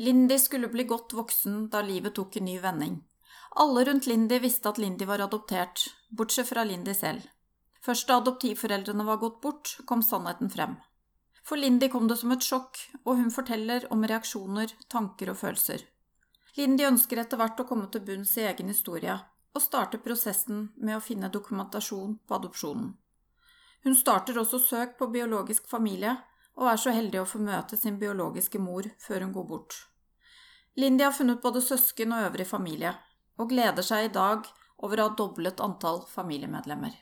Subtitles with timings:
[0.00, 3.00] Lindy skulle bli godt voksen da livet tok en ny vending.
[3.58, 7.24] Alle rundt Lindy visste at Lindy var adoptert, bortsett fra Lindy selv.
[7.82, 10.76] Først da adoptivforeldrene var gått bort, kom sannheten frem.
[11.42, 15.82] For Lindy kom det som et sjokk, og hun forteller om reaksjoner, tanker og følelser.
[16.54, 19.18] Lindy ønsker etter hvert å komme til bunns i egen historie,
[19.54, 22.92] og starte prosessen med å finne dokumentasjon på adopsjonen.
[23.82, 26.18] Hun starter også søk på biologisk familie,
[26.58, 29.76] og er så heldig å få møte sin biologiske mor før hun går bort.
[30.78, 32.94] Lindy har funnet både søsken og øvrig familie,
[33.38, 34.46] og gleder seg i dag
[34.82, 36.94] over å ha doblet antall familiemedlemmer.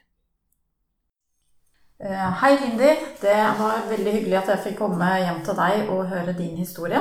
[1.99, 2.93] Eh, hei, Lindy.
[3.21, 7.01] Det var veldig hyggelig at jeg fikk komme hjem til deg og høre din historie.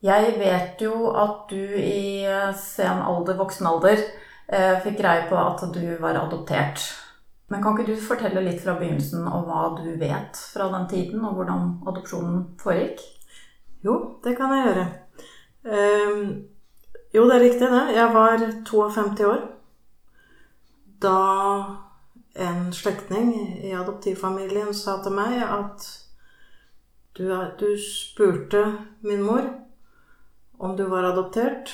[0.00, 4.02] Jeg vet jo at du i eh, sen alder, voksen alder,
[4.46, 6.86] eh, fikk greie på at du var adoptert.
[7.50, 11.24] Men kan ikke du fortelle litt fra begynnelsen om hva du vet fra den tiden,
[11.26, 13.02] og hvordan adopsjonen foregikk?
[13.82, 14.84] Jo, det kan jeg gjøre.
[15.64, 16.20] Um,
[17.10, 17.82] jo, det er riktig, det.
[17.96, 19.48] Jeg var 52 år
[21.00, 21.16] da
[22.34, 23.32] en slektning
[23.64, 25.86] i adoptivfamilien sa til meg at
[27.16, 27.24] du,
[27.58, 28.62] du spurte
[29.02, 29.48] min mor
[30.60, 31.72] om du var adoptert,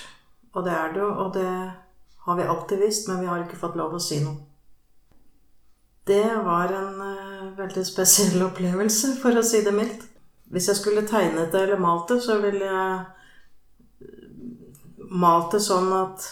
[0.54, 1.50] og det er du, og det
[2.26, 4.55] har vi alltid visst, men vi har ikke fått lov å si noe.
[6.06, 10.04] Det var en uh, veldig spesiell opplevelse, for å si det mildt.
[10.54, 12.98] Hvis jeg skulle tegnet det eller malt det, så ville jeg
[14.06, 16.28] eh, malt det sånn at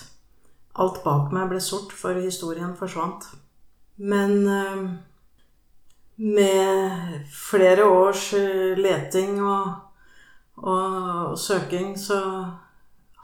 [0.78, 3.26] alt bak meg ble sort, for historien forsvant.
[3.98, 4.86] Men uh,
[6.22, 8.28] med flere års
[8.78, 9.74] leting og,
[10.62, 12.20] og, søking, så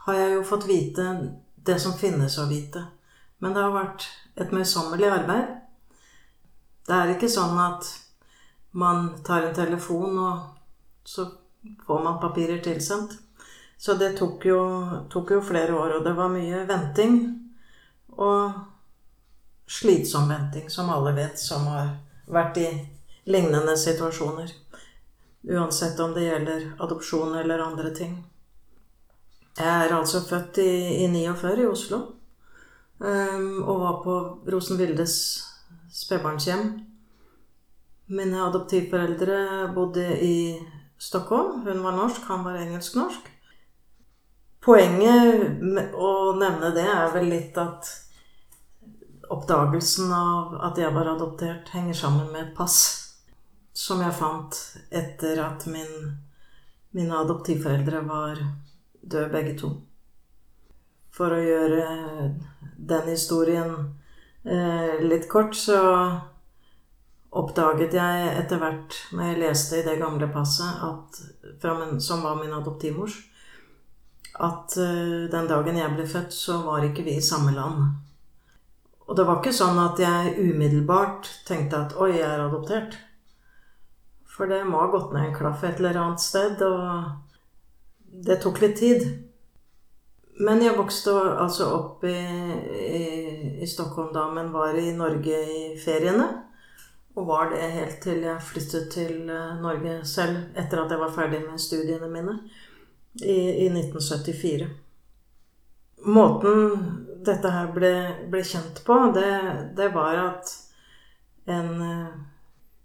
[0.03, 1.07] har jeg jo fått vite
[1.55, 2.83] det som finnes å vite.
[3.39, 5.60] Men det har vært et møysommelig arbeid.
[6.91, 7.87] Det er ikke sånn at
[8.75, 11.23] man tar en telefon, og så
[11.85, 13.13] får man papirer tilsendt.
[13.79, 14.57] Så det tok jo,
[15.09, 17.15] tok jo flere år, og det var mye venting.
[18.11, 18.57] Og
[19.71, 21.93] slitsom venting, som alle vet, som har
[22.27, 22.67] vært i
[23.31, 24.51] lignende situasjoner.
[25.47, 28.17] Uansett om det gjelder adopsjon eller andre ting.
[29.55, 30.73] Jeg er altså født i,
[31.05, 32.01] i 49 i Oslo.
[32.99, 34.17] Um, og var på
[34.51, 35.15] Rosenvildes
[35.91, 36.69] spedbarnshjem.
[38.11, 40.37] Mine adoptivforeldre bodde i
[40.97, 41.61] Stockholm.
[41.65, 43.29] Hun var norsk, han var engelsk-norsk.
[44.61, 47.87] Poenget med å nevne det er vel litt at
[49.31, 52.81] oppdagelsen av at jeg var adoptert, henger sammen med et pass
[53.73, 54.57] som jeg fant
[54.91, 56.11] etter at min,
[56.91, 58.43] mine adoptivforeldre var
[59.01, 59.71] døde begge to.
[61.15, 61.81] For å gjøre
[62.77, 63.73] den historien
[64.43, 65.77] litt kort så
[67.31, 71.19] oppdaget jeg etter hvert, når jeg leste i det gamle passet, at,
[71.63, 73.15] min, som var min adoptivmors,
[74.41, 77.85] at uh, den dagen jeg ble født, så var ikke vi i samme land.
[79.07, 82.95] Og det var ikke sånn at jeg umiddelbart tenkte at oi, jeg er adoptert.
[84.31, 88.61] For det må ha gått ned en klaff et eller annet sted, og det tok
[88.63, 89.03] litt tid.
[90.39, 93.03] Men jeg vokste altså opp i, i,
[93.61, 96.27] i, Stockholm da, men var i Norge i feriene.
[97.19, 101.11] Og var det helt til jeg flyttet til eh, Norge selv etter at jeg var
[101.11, 102.37] ferdig med studiene mine
[103.19, 104.69] i, i 1974.
[106.07, 106.77] Måten
[107.25, 107.91] dette her ble,
[108.31, 109.31] ble kjent på, det,
[109.77, 110.53] det, var at
[111.51, 112.13] en eh,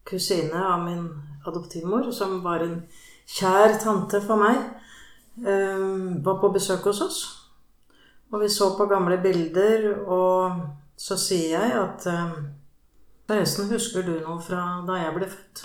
[0.07, 1.07] kusine av min
[1.47, 2.81] adoptivmor, som var en
[3.31, 4.59] kjær tante for meg,
[5.37, 7.19] var på besøk hos oss.
[8.33, 10.61] Og vi så på gamle bilder, og
[10.97, 12.39] så sier jeg at eh,
[13.27, 15.63] Forresten, husker du noe fra da jeg ble født?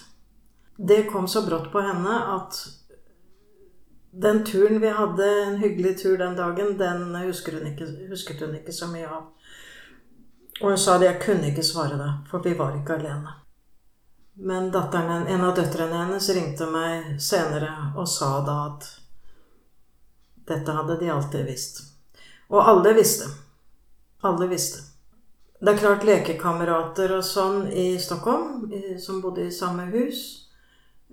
[0.81, 2.57] Det kom så brått på henne at
[4.11, 8.73] den turen vi hadde, en hyggelig tur den dagen, den hun ikke, husket hun ikke
[8.73, 9.29] så mye av.
[10.61, 13.37] Og hun sa at jeg kunne ikke svare det, for vi var ikke alene.
[14.41, 18.89] Men datteren, en av døtrene hennes ringte meg senere og sa da at
[20.51, 21.81] dette hadde de alltid visst.
[22.51, 23.29] Og alle visste.
[24.21, 24.83] Alle visste.
[25.61, 28.65] Det er klart lekekamerater og sånn i Stockholm,
[28.99, 30.49] som bodde i samme hus,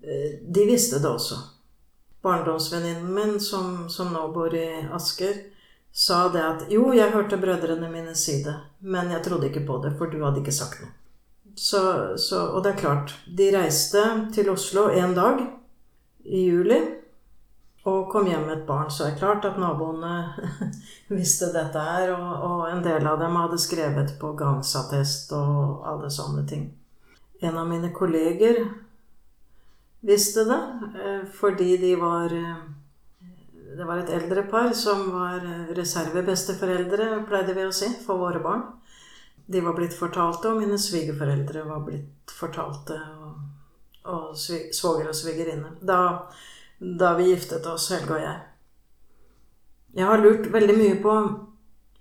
[0.02, 1.36] eh, de visste det også.
[2.24, 5.36] Barndomsvenninnen min, som, som, nå bor i Asker,
[5.92, 9.78] sa det at jo, jeg hørte brødrene mine si det, men jeg trodde ikke på
[9.84, 10.94] det, for du hadde ikke sagt noe.
[11.58, 11.82] Så,
[12.16, 14.02] så, og det er klart, de reiste
[14.32, 15.42] til Oslo en dag
[16.24, 16.78] i juli
[17.88, 20.12] og kom hjem med et barn, så er det klart at naboene
[21.18, 22.12] visste dette her.
[22.14, 26.68] Og, og, en del av dem hadde skrevet på gangsattest og alle sånne ting.
[27.40, 28.64] En av mine kolleger
[30.06, 30.58] visste det,
[31.04, 32.66] eh, fordi de var eh,
[33.78, 35.44] Det var et eldre par som var
[35.76, 38.64] reservebesteforeldre, pleide vi å si, for våre barn.
[39.46, 42.96] De var blitt fortalte, og mine svigerforeldre var blitt fortalte.
[43.22, 43.36] Og,
[44.08, 45.76] og svoger og svigerinne.
[45.84, 46.00] Da,
[46.78, 48.40] da vi giftet oss, Helge og jeg.
[49.98, 51.14] Jeg har lurt veldig mye på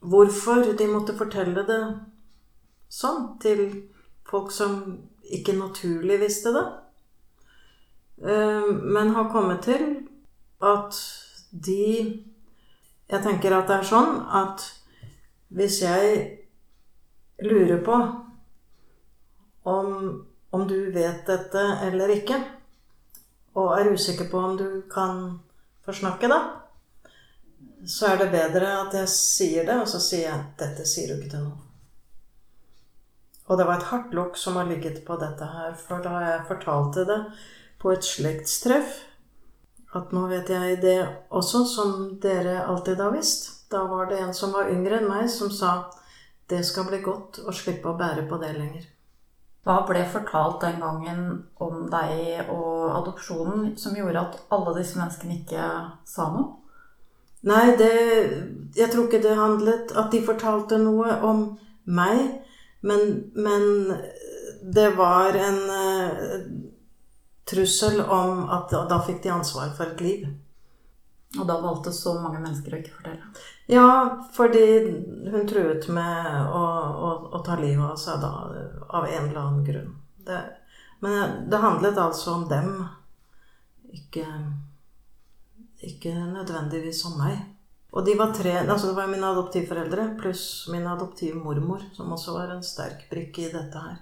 [0.07, 1.79] hvorfor de måtte fortelle det
[2.93, 3.63] sånn til
[4.27, 4.81] folk som
[5.33, 6.65] ikke naturlig visste det.
[8.21, 9.87] Eh, men har kommet til
[10.61, 10.97] at
[11.51, 12.23] de
[13.07, 14.65] Jeg tenker at det er sånn at
[15.55, 16.15] hvis jeg
[17.39, 17.95] lurer på
[19.63, 22.35] om, om du vet dette eller ikke,
[23.57, 25.39] og er usikker på om du kan
[25.85, 26.39] forsnakke da,
[27.87, 31.17] så er det bedre at jeg sier det, og så sier jeg 'Dette sier du
[31.17, 31.63] ikke til noen'.
[33.47, 36.47] Og det var et hardt lokk som har ligget på dette her, for da jeg
[36.47, 37.19] fortalte det
[37.79, 39.05] på et slektstreff
[39.95, 40.97] at nå vet jeg det
[41.29, 43.69] også, som dere alltid har visst.
[43.71, 45.91] Da var det en som var yngre enn meg, som sa
[46.49, 48.96] 'Det skal bli godt å slippe å bære på det lenger'.
[49.67, 51.23] Hva ble fortalt den gangen
[51.59, 55.65] om deg og adopsjonen som gjorde at alle disse menneskene ikke
[56.07, 56.53] sa noe?
[57.47, 57.91] Nei, det
[58.75, 61.43] Jeg tror ikke det handlet At de fortalte noe om
[61.85, 62.17] meg,
[62.81, 63.03] men,
[63.35, 63.93] men
[64.73, 66.41] det var en uh,
[67.47, 70.25] trussel om at da, da fikk de ansvar for et liv.
[71.35, 73.31] Og da valgte så mange mennesker å ikke fortelle?
[73.67, 73.87] Ja,
[74.33, 74.63] fordi
[75.27, 76.61] hun truet med å,
[77.03, 78.31] å, å ta livet av seg da,
[78.87, 79.91] av en eller annen grunn.
[80.27, 80.39] Det,
[81.03, 82.71] men det handlet altså om dem,
[83.91, 84.23] ikke
[85.85, 87.37] ikke nødvendigvis om meg.
[87.93, 92.53] Og de var tre altså Det var mine adoptivforeldre pluss min adoptivmormor, som også var
[92.53, 93.97] en sterk brikke i dette her.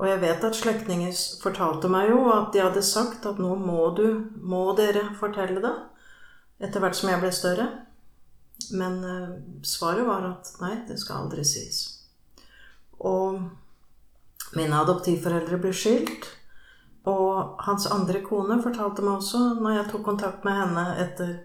[0.00, 1.12] Og jeg vet at slektninger
[1.42, 4.06] fortalte meg jo at de hadde sagt at nå må du,
[4.40, 5.74] må dere fortelle det.
[6.60, 7.68] Etter hvert som jeg ble større.
[8.76, 11.80] Men uh, svaret var at nei, det skal aldri sies.
[13.00, 13.40] Og
[14.56, 16.28] mine adoptivforeldre ble skilt.
[17.08, 21.38] Og hans andre kone fortalte meg også, når jeg tok kontakt med henne etter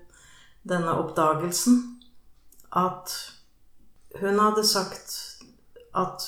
[0.67, 1.77] denne oppdagelsen,
[2.75, 3.13] at
[4.19, 5.13] hun hadde sagt
[5.95, 6.25] at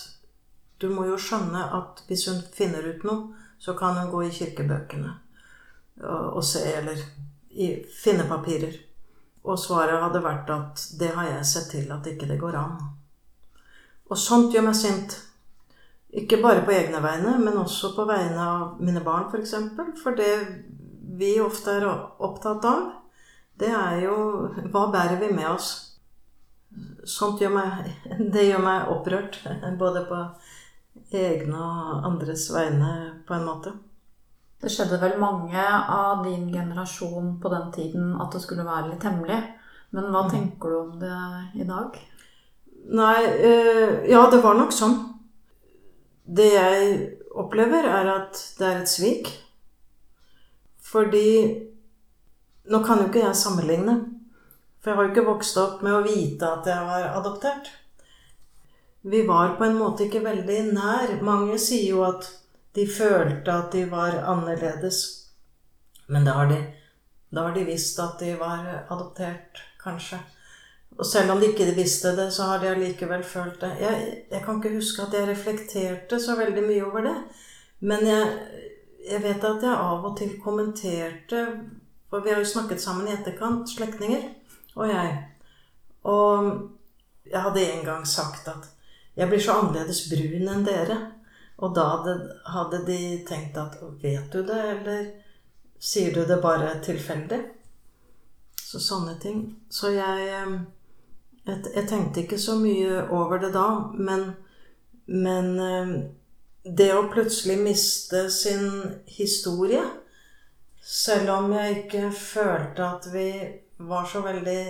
[0.82, 4.34] du må jo skjønne at hvis hun finner ut noe, så kan hun gå i
[4.34, 5.16] kirkebøkene
[6.06, 7.00] og se, eller
[7.58, 7.72] i,
[8.04, 8.76] finne papirer.
[9.48, 12.76] Og svaret hadde vært at det har jeg sett til at ikke det går an.
[14.08, 15.16] Og sånt gjør meg sint.
[16.18, 19.34] Ikke bare på egne vegne, men også på vegne av mine barn, f.eks.
[19.34, 19.92] For, eksempel.
[20.02, 20.32] for det
[21.18, 22.88] vi ofte er opptatt av,
[23.58, 24.18] det er jo
[24.70, 25.72] Hva bærer vi med oss?
[27.08, 27.92] Sånt gjør meg,
[28.34, 29.42] det gjør meg opprørt.
[29.82, 30.22] Både på
[31.18, 32.94] egne og andres vegne,
[33.28, 33.74] på en måte.
[34.62, 35.64] Det skjedde vel mange
[35.94, 39.38] av din generasjon på den tiden at det skulle være litt hemmelig.
[39.94, 40.32] Men hva mm.
[40.34, 42.00] tenker du om det i dag?
[42.98, 44.98] Nei, øh, ja, det var nok sånn.
[46.28, 46.98] Det jeg
[47.38, 49.32] opplever, er at det er et svik.
[50.88, 51.30] Fordi
[52.68, 53.94] Nå kan jo ikke jeg sammenligne.
[54.84, 57.70] For jeg har jo ikke vokst opp med å vite at jeg var adoptert.
[59.08, 61.14] Vi var på en måte ikke veldig nær.
[61.24, 62.28] Mange sier jo at
[62.78, 65.04] de følte at de var annerledes.
[66.08, 66.60] Men da har de,
[67.34, 70.20] da har de visst at de var adoptert, kanskje.
[70.98, 73.72] Og selv om de ikke visste det, så har de allikevel følt det.
[73.82, 77.18] Jeg, jeg, kan ikke huske at jeg reflekterte så veldig mye over det.
[77.80, 78.32] Men jeg,
[79.10, 81.44] jeg, vet at jeg av og til kommenterte
[82.10, 84.30] For vi har jo snakket sammen i etterkant, slektninger
[84.76, 85.10] og jeg.
[86.08, 86.46] Og
[87.28, 88.70] jeg hadde en gang sagt at
[89.18, 90.98] jeg blir så annerledes brun enn dere.
[91.58, 91.86] Og da
[92.54, 95.08] hadde, de tenkt at Vet du det, eller
[95.80, 97.40] sier du det bare tilfeldig?
[98.62, 99.42] Så sånne ting.
[99.70, 100.28] Så jeg
[101.48, 104.26] jeg, tenkte ikke så mye over det da, men,
[105.08, 105.54] men
[106.68, 108.68] det å plutselig miste sin
[109.18, 109.84] historie
[110.88, 113.30] Selv om jeg ikke følte at vi
[113.90, 114.62] var så veldig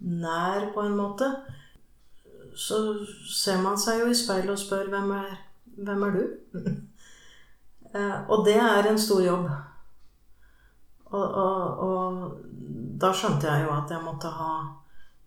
[0.00, 1.26] nær, på en måte,
[2.56, 2.78] så
[3.28, 5.34] ser man seg jo i speilet og spør hvem er,
[5.76, 6.24] hvem er du?
[7.90, 9.48] Eh, og det er en stor jobb.
[11.10, 12.36] Og, og, og
[13.02, 14.52] da skjønte jeg jo at jeg måtte ha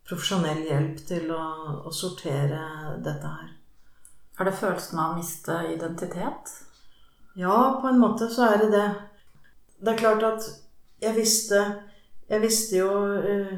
[0.08, 1.44] profesjonell hjelp til å,
[1.84, 2.62] å, sortere
[3.04, 3.50] dette her.
[4.40, 6.54] Er det følelsen av å miste identitet?
[7.40, 8.88] Ja, på en måte så er det det.
[9.84, 10.48] Det er klart at
[11.04, 11.60] jeg visste
[12.32, 12.88] Jeg visste jo
[13.20, 13.56] uh,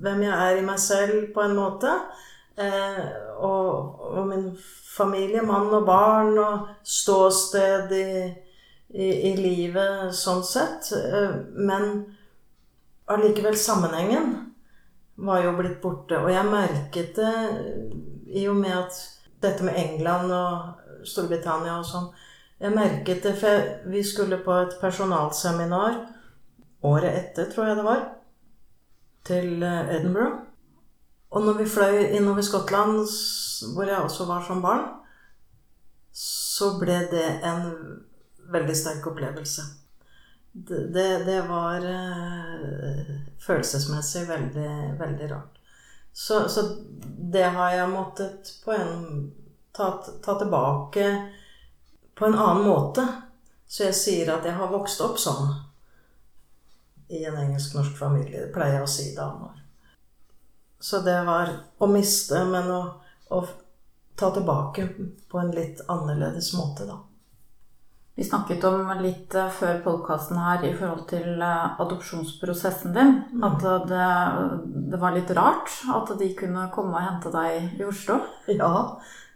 [0.00, 1.90] hvem jeg er i meg selv, på en måte.
[2.52, 3.04] Uh,
[3.40, 4.50] og, og, min
[4.96, 8.08] familie, mann og barn, og ståsted i,
[8.92, 10.90] i, i livet sånn sett.
[10.92, 11.86] Eh, men
[13.08, 14.34] allikevel sammenhengen
[15.14, 16.20] var jo blitt borte.
[16.20, 17.32] Og jeg merket det
[18.36, 19.00] i og med at
[19.42, 22.12] dette med England og Storbritannia og sånn
[22.62, 25.96] Jeg merket det, for vi skulle på et personalseminar
[26.86, 28.04] året etter, tror jeg det var,
[29.26, 30.51] til eh, Edinburgh.
[31.32, 32.98] Og når vi fløy innover Skottland,
[33.74, 34.84] hvor jeg også var som barn,
[36.12, 37.70] så ble det en
[38.52, 39.64] veldig sterk opplevelse.
[40.52, 45.60] Det, det, det var uh, følelsesmessig veldig, veldig rart.
[46.12, 46.66] Så, så,
[47.32, 49.32] det har jeg måttet på en
[49.72, 51.06] ta, ta, tilbake
[52.14, 53.06] på en annen måte.
[53.66, 55.48] Så jeg sier at jeg har vokst opp sånn
[57.08, 58.44] i en engelsk-norsk familie.
[58.44, 59.61] Det pleier jeg å si damer.
[60.82, 62.82] Så det var å miste, men å,
[63.30, 63.40] å
[64.18, 64.88] ta tilbake
[65.30, 66.98] på en litt annerledes måte, da.
[68.14, 73.14] Vi snakket om litt eh, før podkasten her i forhold til eh, adopsjonsprosessen din.
[73.32, 73.44] Mm.
[73.48, 74.08] At eh, det,
[74.92, 78.18] det, var litt rart at de kunne komme og hente deg i Oslo.
[78.52, 78.72] Ja,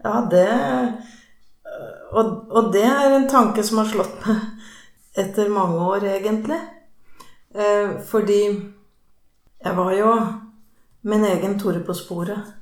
[0.05, 0.49] ja det
[2.13, 4.45] og, og, det er en tanke som har slått meg
[5.17, 6.59] etter mange år, egentlig.
[7.57, 10.11] Eh, fordi jeg var jo
[11.07, 12.55] min egen Tore på sporet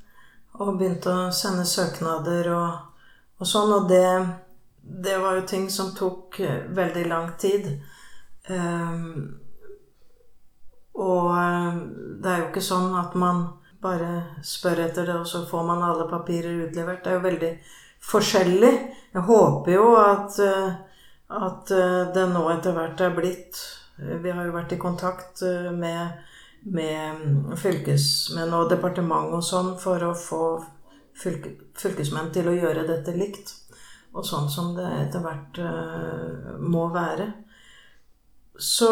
[0.61, 3.05] og begynte å sende søknader og,
[3.41, 3.73] og sånn.
[3.75, 4.07] Og det
[4.87, 7.69] det var jo ting som tok eh, veldig lang tid.
[8.49, 9.39] Um,
[10.95, 11.79] og eh,
[12.21, 13.47] det er jo ikke sånn at man
[13.85, 17.03] bare spør etter det, og så får man alle papirer utlevert.
[17.05, 17.53] Det er jo veldig
[18.05, 18.75] forskjellig.
[19.15, 20.77] Jeg håper jo at, eh,
[21.41, 21.75] at
[22.15, 23.63] det nå etter hvert er blitt
[23.97, 25.41] Vi har jo vært i kontakt
[25.73, 26.19] med,
[26.65, 30.45] med mm, fylkesmenn og departement og sånn for å få
[31.15, 33.53] fylkesmenn til å gjøre dette likt
[34.15, 37.29] og sånn som det etter hvert uh, må være.
[38.55, 38.91] Så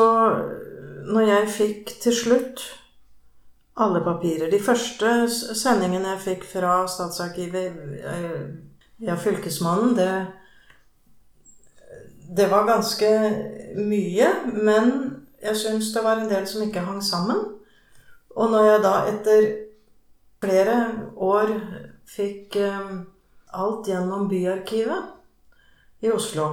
[1.07, 2.64] når jeg fikk til slutt
[3.83, 7.79] alle papirer De første sendingene jeg fikk fra Statsarkivet
[9.00, 10.11] via Fylkesmannen, det,
[12.37, 13.09] det var ganske
[13.79, 14.29] mye.
[14.52, 14.93] Men
[15.41, 17.41] jeg syns det var en del som ikke hang sammen.
[18.37, 19.49] Og når jeg da etter
[20.43, 20.77] flere
[21.17, 21.53] år
[22.09, 23.03] fikk um,
[23.53, 26.49] alt gjennom Byarkivet i Oslo.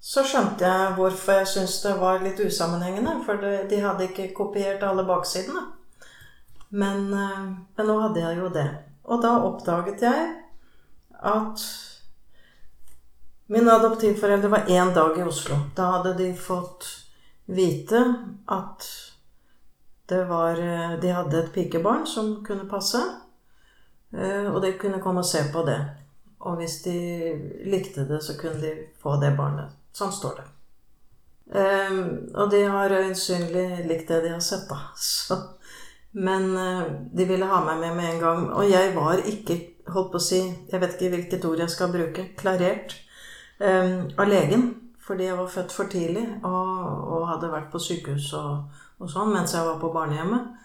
[0.00, 3.18] Så skjønte jeg hvorfor jeg syntes det var litt usammenhengende.
[3.26, 5.66] For de hadde ikke kopiert alle baksidene.
[6.70, 7.42] Men, eh,
[7.76, 8.68] men, nå hadde jeg jo det.
[9.10, 10.26] Og da oppdaget jeg
[11.20, 11.64] at
[13.50, 15.58] mine adoptivforeldre var én dag i Oslo.
[15.76, 16.86] Da hadde de fått
[17.50, 18.04] vite
[18.48, 18.86] at
[20.10, 23.00] det var eh, De hadde et pikebarn som kunne passe.
[24.12, 25.78] Eh, og de kunne komme og se på det.
[26.40, 26.96] Og hvis de
[27.70, 29.76] likte det, så kunne de få det barnet.
[29.94, 30.48] Sånn står det.
[31.50, 34.78] Um, og de har øyensynlig likt det de har sett, da.
[34.96, 35.36] Så,
[36.14, 36.52] men
[37.14, 38.44] de ville ha meg med med en gang.
[38.54, 39.58] Og jeg var ikke,
[39.90, 40.40] holdt på å si
[40.70, 42.24] Jeg vet ikke hvilket ord jeg skal bruke.
[42.38, 42.96] Klarert
[43.60, 44.64] av legen.
[45.06, 46.74] Fordi jeg var født for tidlig og,
[47.14, 50.56] og hadde vært på sykehus og, og, sånn mens jeg var på barnehjemmet.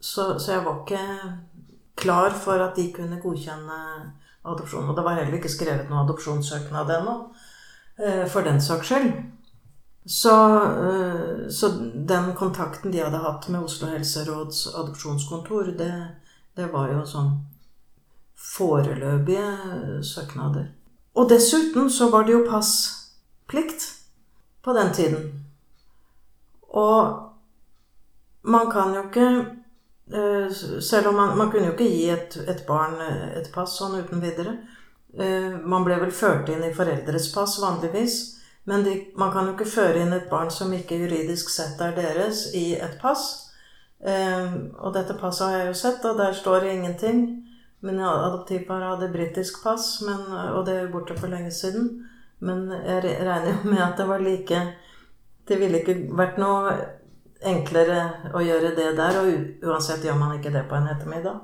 [0.00, 1.04] Så, så jeg var ikke
[1.98, 3.78] klar for at de kunne godkjenne
[4.46, 4.88] adopsjon.
[4.88, 7.16] Og det var heller ikke skrevet noen adopsjonssøknad ennå,
[7.98, 9.10] eh, for den saks skyld.
[10.08, 15.92] Så, eh, så, den kontakten de hadde hatt med Oslo helseråds adopsjonskontor, det,
[16.56, 17.34] det var jo sånn
[18.38, 20.70] foreløpige søknader.
[21.18, 23.88] Og dessuten så var det jo passplikt
[24.62, 25.26] på den tiden.
[26.70, 27.27] Og
[28.42, 29.28] man kan jo ikke
[30.12, 33.76] Eh, selv om man, man kunne jo ikke gi et, et, barn eh, et pass
[33.76, 34.54] sånn uten videre.
[35.12, 38.16] Eh, man ble vel ført inn i foreldres pass vanligvis.
[38.68, 41.94] Men de, man kan jo ikke føre inn et barn som ikke juridisk sett er
[41.96, 43.44] deres, i et pass.
[43.98, 47.22] Og dette passet har jeg jo sett, og der står det ingenting.
[47.80, 50.20] Min adoptivpar hadde britisk pass, men,
[50.52, 51.88] og det er jo borte for lenge siden.
[52.44, 54.60] Men jeg regner jo med at det var like
[55.48, 56.76] Det ville ikke vært noe
[57.46, 61.40] enklere å gjøre det der, og uansett gjør man ikke det på en ettermiddag.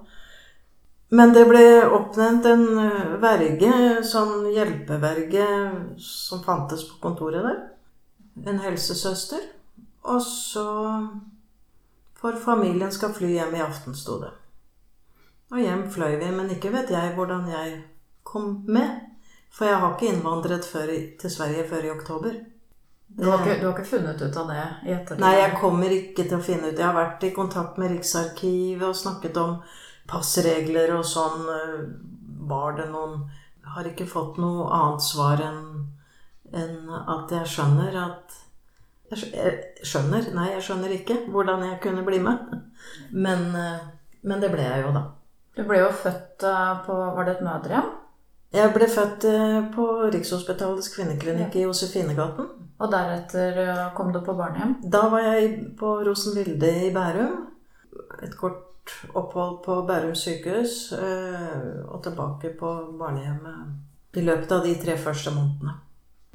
[1.14, 3.74] Men det ble oppnevnt en eh, verge,
[4.08, 5.46] sånn hjelpeverge,
[6.00, 7.60] som fantes på kontoret der.
[8.50, 9.44] En helsesøster.
[10.10, 10.66] Og så
[12.24, 14.30] For familien skal fly hjem i aften, sto det.
[15.52, 17.74] Og hjem fløy vi, men ikke vet jeg hvordan jeg
[18.24, 19.02] kom med.
[19.52, 20.88] For jeg har ikke innvandret før,
[21.20, 22.38] til Sverige før i oktober.
[23.14, 25.20] Du har, ikke, du har, ikke, funnet ut av det i ettertid?
[25.22, 26.78] Nei, jeg kommer ikke til å finne ut.
[26.78, 29.60] Jeg har vært i kontakt med Riksarkivet og snakket om
[30.10, 31.46] passregler og sånn.
[32.44, 33.22] Var det noen
[33.62, 35.62] Jeg har ikke fått noe annet svar enn
[36.54, 38.40] en at jeg skjønner at
[39.14, 42.54] Jeg skjønner, nei, jeg skjønner ikke hvordan jeg kunne bli med.
[43.12, 43.84] Men, eh,
[44.22, 45.04] men det ble jeg jo, da.
[45.54, 47.92] Du ble jo født eh, på Var det et mødrehjem?
[48.54, 52.63] Jeg ble født eh, på Rikshospitalets kvinneklinikk i Josefinegaten.
[52.82, 54.76] Og deretter eh, kom du på barnehjem?
[54.90, 57.36] Da var jeg på Rosenvilde i Bærum.
[58.22, 60.92] Et kort opphold på Bærum sykehus.
[60.92, 65.78] eh, Og tilbake på barnehjemmet i løpet av de tre første månedene.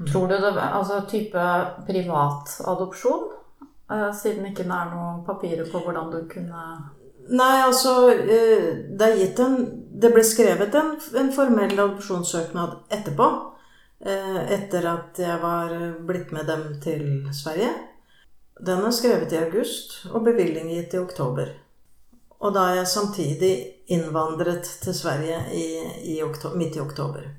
[0.08, 1.44] Tror du det var altså type
[1.88, 3.28] privatadopsjon?
[3.92, 6.64] Eh, siden ikke det er noen papirer på hvordan du kunne
[7.30, 9.58] Nei, altså Det en
[10.02, 13.28] Det ble skrevet en, en formell adopsjonssøknad etterpå.
[14.06, 15.74] Eh, Etter at jeg var
[16.08, 17.04] blitt med dem til
[17.36, 17.72] Sverige.
[18.60, 21.54] Den er skrevet i august, og bevilgning gitt i oktober.
[22.40, 23.54] Og da jeg samtidig
[23.92, 25.68] innvandret til Sverige i,
[26.16, 27.30] i oktober, midt i oktober.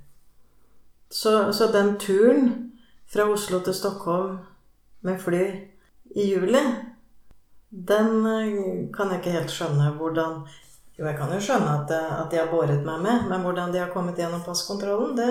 [1.11, 2.73] Så, så den turen
[3.11, 4.39] fra Oslo til Stockholm
[5.03, 5.45] med fly
[6.17, 6.61] i juli
[7.71, 10.43] den eh, kan jeg ikke helt skjønne hvordan
[10.99, 13.71] Jo, jeg kan jo skjønne at, eh, at de har båret meg med, men hvordan
[13.73, 15.31] de har kommet gjennom passkontrollen, det,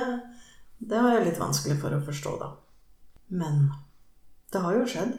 [0.80, 2.50] det har jeg litt vanskelig for å forstå, da.
[3.36, 3.68] Men
[4.52, 5.18] det har jo skjedd.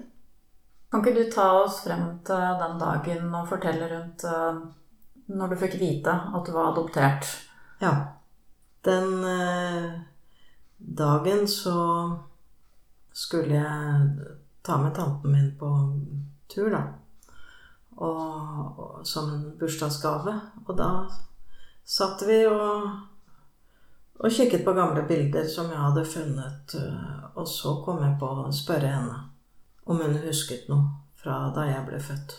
[0.90, 4.62] Kan ikke du ta oss frem til den dagen og fortelle rundt eh,
[5.30, 7.28] når du fikk vite at du var adoptert?
[7.82, 7.92] Ja.
[8.82, 10.00] Den eh,
[10.78, 11.76] dagen så
[13.12, 14.34] skulle jeg
[14.66, 15.70] ta med tanten min på
[16.50, 16.82] tur, da.
[18.00, 20.34] Og, og som en bursdagsgave.
[20.66, 20.90] Og da
[21.84, 22.88] satt vi og,
[24.20, 26.74] og kikket på gamle bilder som jeg hadde funnet.
[26.76, 29.18] eh, Og så kom jeg på å spørre henne
[29.86, 32.36] om hun husket noe fra da jeg ble født.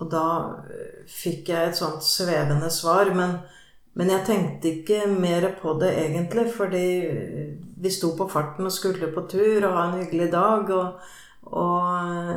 [0.00, 0.26] Og da
[0.66, 3.38] eh, fikk jeg et sånt svevende svar, men
[3.94, 6.84] men jeg tenkte ikke mer på det egentlig, fordi
[7.76, 10.70] vi sto på farten og skulle på tur og ha en hyggelig dag.
[10.72, 11.10] Og,
[11.52, 12.30] og,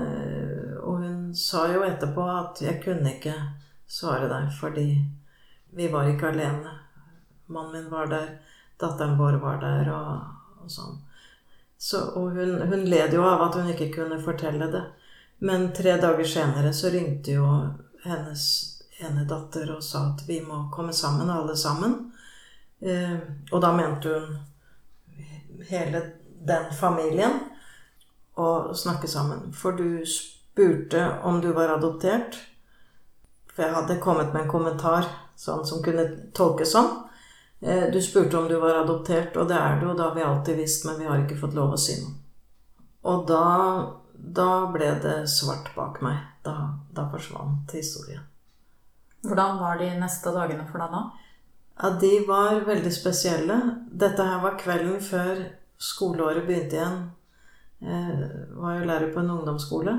[0.83, 3.37] og hun sa jo etterpå at jeg kunne ikke
[3.87, 4.89] svare deg, fordi
[5.79, 6.75] vi var ikke alene.
[7.47, 8.27] Mannen min var der,
[8.81, 11.01] datteren vår var der, og, og sånn.
[11.77, 14.83] Så, og hun, hun led jo av at hun ikke kunne fortelle det.
[15.45, 17.47] Men tre dager senere så ringte jo
[18.05, 18.45] hennes
[19.03, 21.97] ene datter og sa at vi må komme sammen, alle sammen.
[22.79, 23.17] Eh,
[23.51, 26.01] og da mente hun hele
[26.45, 27.39] den familien
[28.35, 29.51] å snakke sammen.
[29.53, 32.37] For du spurte om du var adoptert.
[33.51, 35.07] For jeg hadde kommet med en kommentar
[35.39, 36.91] sånn som kunne tolkes sånn.
[37.65, 40.21] Eh, du spurte om du var adoptert, og det er du, og det har vi
[40.21, 42.13] alltid visst, men vi har ikke fått lov å si noe.
[43.09, 43.45] Og da,
[44.13, 46.21] da ble det svart bak meg.
[46.45, 46.53] Da,
[46.93, 48.21] da forsvant historien.
[49.25, 51.01] Hvordan var de neste dagene for deg da?
[51.81, 53.57] Ja, de var veldig spesielle.
[53.89, 55.41] Dette her var kvelden før
[55.81, 56.99] skoleåret begynte igjen.
[57.81, 58.29] Jeg
[58.61, 59.97] var jo lærer på en ungdomsskole.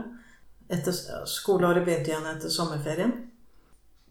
[0.70, 0.94] Etter,
[1.26, 3.25] skoleåret begynte igjen etter sommerferien.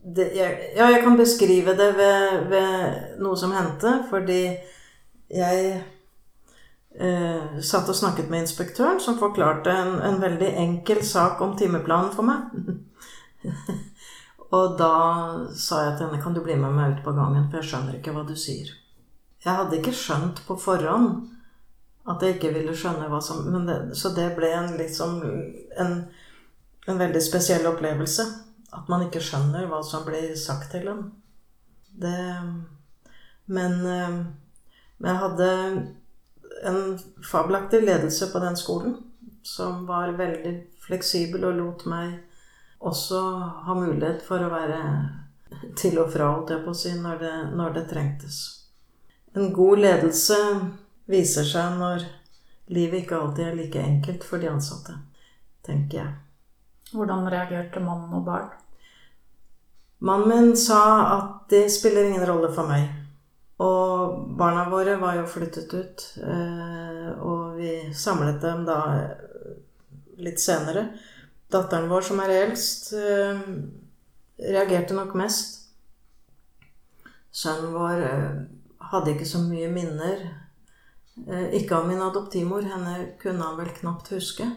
[0.06, 4.42] Det, jeg, ja, jeg kan beskrive det ved, ved noe som hendte, fordi
[5.34, 5.62] jeg
[7.00, 12.14] eh, satt og snakket med inspektøren, som forklarte en, en veldig enkel sak om timeplanen
[12.14, 12.54] for meg.
[14.56, 14.94] Og da
[15.58, 17.98] sa jeg til henne kan du bli med meg ut på gangen, for jeg skjønner
[17.98, 18.70] ikke hva du sier.
[19.46, 21.26] Jeg hadde ikke skjønt på forhånd
[22.10, 25.18] at jeg ikke ville skjønne hva som det, Så det ble en liksom
[25.82, 25.96] en,
[26.88, 28.26] en veldig spesiell opplevelse.
[28.76, 31.06] At man ikke skjønner hva som blir sagt til en.
[31.96, 32.18] Det
[33.46, 35.50] Men, men jeg hadde
[36.66, 36.80] en
[37.32, 38.96] fabelaktig ledelse på den skolen
[39.46, 42.16] som var veldig fleksibel og lot meg
[42.86, 43.20] også
[43.68, 44.82] ha mulighet for å være
[45.78, 48.40] til og fra, holdt jeg på å si, når det, når det trengtes.
[49.38, 50.38] En god ledelse
[51.12, 52.06] viser seg når
[52.74, 54.98] livet ikke alltid er like enkelt for de ansatte,
[55.66, 56.14] tenker jeg.
[56.96, 58.50] Hvordan reagerte mann og barn?
[60.00, 60.82] Mannen min sa
[61.18, 62.90] at det spiller ingen rolle for meg.
[63.64, 68.80] Og barna våre var jo flyttet ut, eh, og vi samlet dem da
[70.20, 70.90] litt senere.
[71.52, 73.40] Datteren vår, som er eldst, eh,
[74.52, 75.70] reagerte nok mest.
[77.32, 78.36] Sønnen vår eh,
[78.92, 80.28] hadde ikke så mye minner.
[81.28, 84.50] Eh, ikke av min adoptivmor, henne kunne han vel knapt huske.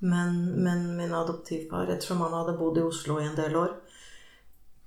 [0.00, 3.76] Men, men min adoptivfar, ettersom han hadde bodd i Oslo i en del år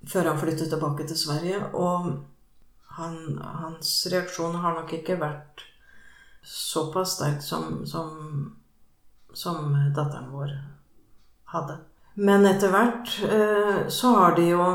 [0.08, 1.60] før han flyttet tilbake til Sverige.
[1.72, 2.12] Og
[2.96, 5.66] han, hans reaksjon har nok ikke vært
[6.42, 8.56] såpass sterk som, som,
[9.34, 10.56] som datteren vår
[11.54, 11.78] hadde.
[12.14, 14.66] Men etter hvert eh, så har de jo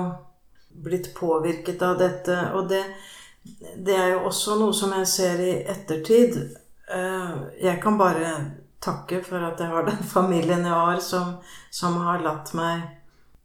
[0.84, 2.84] blitt påvirket av dette, og det,
[3.78, 6.40] det er jo også noe som jeg ser i ettertid.
[6.94, 8.34] Eh, jeg kan bare
[8.84, 11.38] takke for at jeg har den familien jeg har, som,
[11.74, 12.97] som har latt meg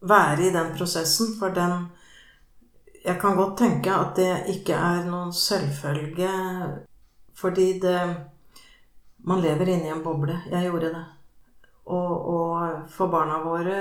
[0.03, 1.35] være i den prosessen.
[1.39, 1.89] For den
[3.05, 6.29] Jeg kan godt tenke at det ikke er noen selvfølge,
[7.35, 8.15] fordi det
[9.25, 10.41] Man lever inni en boble.
[10.51, 11.05] Jeg gjorde det.
[11.85, 13.77] Og, og for barna våre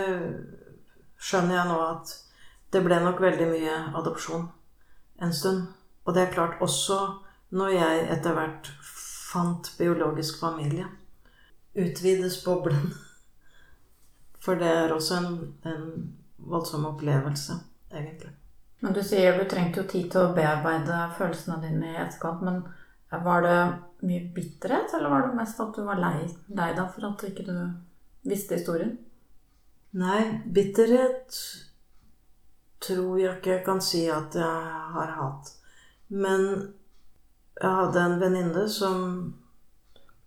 [1.19, 2.13] skjønner jeg nå at
[2.73, 4.47] det ble nok veldig mye adopsjon
[5.23, 5.67] en stund.
[6.05, 6.99] Og det er klart også
[7.51, 8.71] når jeg etter hvert
[9.33, 10.87] fant biologisk familie.
[11.75, 12.93] Utvides boblen.
[14.43, 15.35] For det er også en,
[15.71, 15.83] en
[16.51, 17.59] voldsom opplevelse,
[17.93, 18.33] egentlig.
[18.83, 22.43] Men du sier du trengte jo tid til å bearbeide følelsene dine i etterkant.
[22.43, 23.59] Men var det
[24.03, 27.29] mye bitterhet, eller var det mest at du var lei, lei deg for at du
[27.29, 27.69] ikke
[28.27, 28.97] visste historien?
[30.01, 31.37] Nei, bitterhet
[32.83, 35.53] tror jeg ikke jeg kan si at jeg har hatt.
[36.09, 36.49] Men
[37.61, 39.05] jeg hadde en venninne som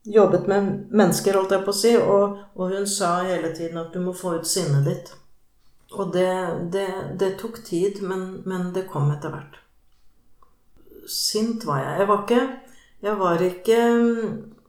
[0.05, 3.93] jobbet med mennesker, holdt jeg på å si, og, og, hun sa hele tiden at
[3.93, 5.13] du må få ut sinnet ditt.
[5.95, 6.31] Og det,
[6.73, 6.87] det,
[7.19, 9.59] det tok tid, men, men, det kom etter hvert.
[11.09, 11.99] Sint var jeg.
[12.01, 12.43] Jeg var ikke
[13.05, 13.75] Jeg var ikke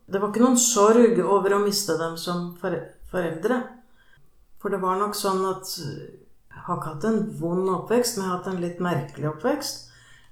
[0.05, 3.63] Det var ikke noen sorg over å miste dem som foreldre.
[4.61, 8.31] For det var nok sånn at jeg har ikke hatt en vond oppvekst, men jeg
[8.31, 9.83] har hatt en litt merkelig oppvekst.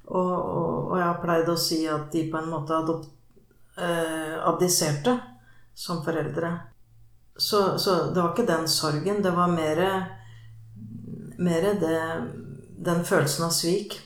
[0.04, 3.08] Og, og, og jeg har pleid å si at de på en måte adopt,
[3.78, 5.18] eh, abdiserte
[5.74, 6.58] som foreldre.
[7.36, 9.22] Så, så, det var ikke den sorgen.
[9.22, 9.80] Det var mer,
[12.76, 13.98] den følelsen av svik.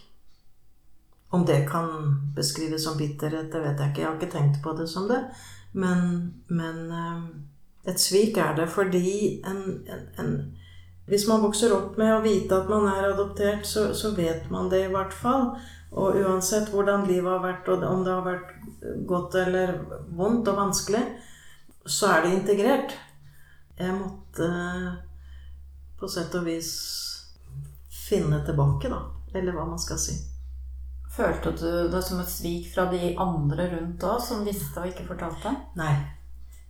[1.30, 1.90] Om det kan
[2.36, 4.00] beskrives som bitterhet, det vet jeg ikke.
[4.00, 5.20] Jeg har ikke tenkt på det som det.
[5.72, 10.32] Men, men eh, et svik er det fordi en, en, en
[11.08, 14.68] hvis man vokser opp med å vite at man er adoptert, så, så, vet man
[14.68, 15.54] det i hvert fall.
[15.88, 18.50] Og uansett hvordan livet har vært, og om det har vært
[19.06, 19.74] godt eller
[20.16, 21.02] vondt og vanskelig,
[21.88, 22.96] så er det integrert.
[23.78, 24.48] Jeg måtte
[25.98, 26.72] på sett og vis
[28.08, 29.02] finne tilbake, da.
[29.34, 30.16] Eller hva man skal si.
[31.12, 35.08] Følte du det som et svik fra de andre rundt da, som visste og ikke
[35.08, 35.54] fortalte?
[35.78, 35.94] Nei,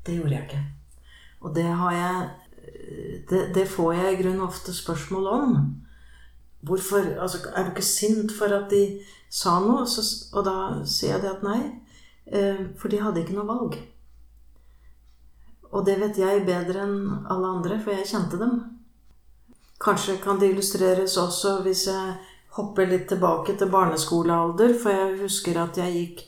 [0.06, 0.62] det gjorde jeg ikke.
[1.44, 2.28] Og det har jeg
[3.28, 5.52] Det, det får jeg i grunnen ofte spørsmål om.
[6.60, 9.86] Hvorfor altså, Er du ikke sint for at de sa noe?
[9.86, 11.60] Så, og da sier jeg det at nei.
[12.32, 13.78] Eh, for de hadde ikke noe valg.
[15.68, 18.56] Og det vet jeg bedre enn alle andre, for jeg kjente dem.
[19.80, 22.16] Kanskje kan det illustreres også hvis jeg
[22.56, 26.24] hopper litt tilbake til barneskolealder, for jeg husker at jeg gikk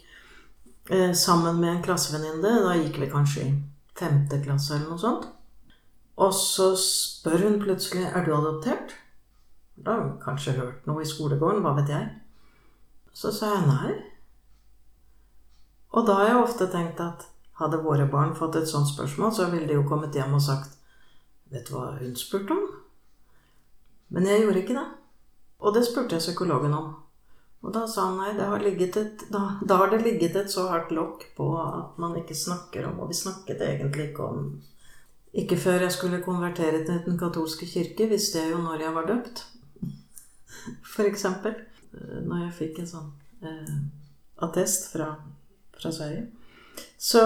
[0.92, 2.54] eh, sammen med en klassevenninne.
[2.66, 3.52] Da gikk vi kanskje i
[3.98, 5.28] femte klasse eller noe sånt.
[6.20, 8.94] Og så spør hun plutselig er du adoptert.
[9.80, 12.08] Da har hun kanskje hørt noe i skolegården, hva vet jeg.
[13.16, 13.94] Så sa jeg nei.
[15.90, 17.26] Og da har jeg ofte tenkt at
[17.60, 20.78] hadde våre barn fått et sånt spørsmål, så ville de jo kommet hjem og sagt
[21.50, 22.66] Vet du hva hun spurte om?
[24.14, 24.86] Men jeg gjorde ikke det.
[25.58, 26.92] Og det spurte jeg psykologen om.
[27.66, 30.68] Og da sa han nei, det har et, da, da, har det ligget et så
[30.70, 34.46] hardt lokk på at man ikke snakker om Og vi snakket egentlig ikke om
[35.36, 39.10] Ikke før jeg skulle konvertere til den katolske kirke, visste jeg jo når jeg var
[39.10, 39.44] døpt
[40.84, 41.54] for eksempel.
[41.94, 43.10] Eh, når jeg fikk en sånn
[43.46, 43.76] eh,
[44.44, 45.12] attest fra,
[45.80, 46.26] fra, Sverige.
[46.98, 47.22] Så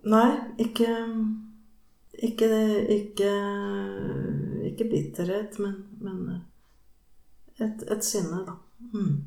[0.00, 0.88] Nei, ikke
[2.22, 2.46] Ikke,
[2.88, 3.28] ikke,
[4.68, 6.42] ikke bitterhet, men, men
[7.56, 8.52] et, et, sinne, da.
[8.92, 9.24] Mm.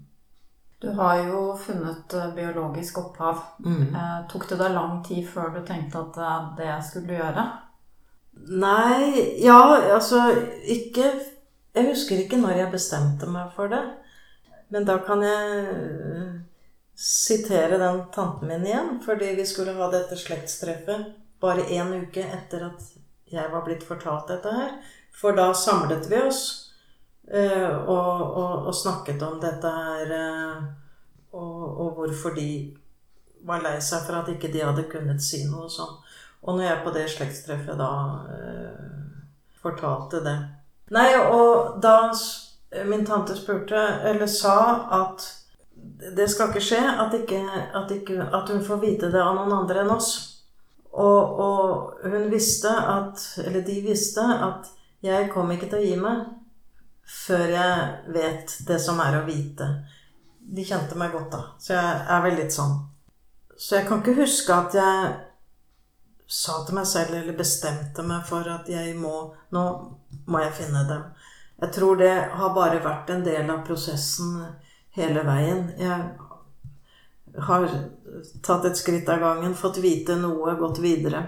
[0.82, 3.40] Du har jo funnet eh, biologisk opphav.
[3.66, 3.96] Mm.
[3.96, 7.46] Eh, tok det deg lang tid før du tenkte at det skulle du gjøre?
[8.34, 9.60] Nei Ja,
[9.94, 10.24] altså
[10.66, 11.06] Ikke
[11.74, 13.82] jeg husker ikke når jeg bestemte meg for det.
[14.74, 15.70] Men da kan jeg
[16.96, 21.06] sitere den tanten min igjen, fordi vi skulle ha dette slektstreffet
[21.42, 22.84] bare én uke etter at
[23.34, 24.78] jeg var blitt fortalt dette her.
[25.14, 26.44] For da samlet vi oss
[27.28, 30.64] øh, og, og, og, snakket om dette her øh,
[31.34, 32.48] og, og, hvorfor de
[33.44, 35.98] var lei seg for at ikke de hadde kunnet si noe sånn.
[36.44, 37.92] Og når jeg på det slektstreffet da
[39.64, 40.38] fortalte det
[40.94, 42.12] Nei, og da
[42.86, 44.58] min tante spurte, eller sa,
[44.92, 45.24] at
[46.12, 47.40] det skal ikke skje at, ikke,
[47.74, 50.12] at, ikke, at hun får vite det av noen andre enn oss.
[50.94, 54.68] Og, og, hun visste at Eller de visste at
[55.02, 56.20] jeg kom ikke til å gi meg
[57.04, 59.66] før jeg vet det som er å vite.
[60.40, 61.42] De kjente meg godt da.
[61.60, 62.78] Så jeg er vel litt sånn.
[63.60, 65.10] Så jeg kan ikke huske at jeg
[66.34, 69.66] sa til meg selv, eller bestemte meg for at jeg må Nå
[70.32, 71.04] må jeg finne dem.
[71.62, 74.40] Jeg tror det har bare vært en del av prosessen
[74.98, 75.66] hele veien.
[75.80, 77.68] Jeg har
[78.46, 81.24] tatt et skritt av gangen, fått vite noe, gått videre.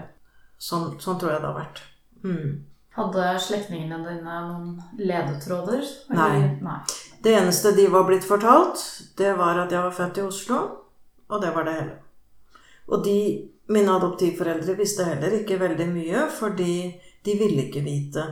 [0.58, 1.82] Sånn, sånn tror jeg det har vært.
[2.24, 2.52] Mm.
[2.96, 5.84] Hadde slektningene dine noen ledetråder?
[6.16, 6.56] Nei.
[6.64, 6.78] Nei.
[7.22, 8.80] Det eneste de var blitt fortalt,
[9.18, 10.62] det var at jeg var født i Oslo,
[11.26, 11.96] og det var det hele.
[12.86, 13.18] Og de,
[13.74, 16.76] mine adoptivforeldre, visste heller ikke veldig mye, fordi
[17.26, 18.24] de ville ikke vite.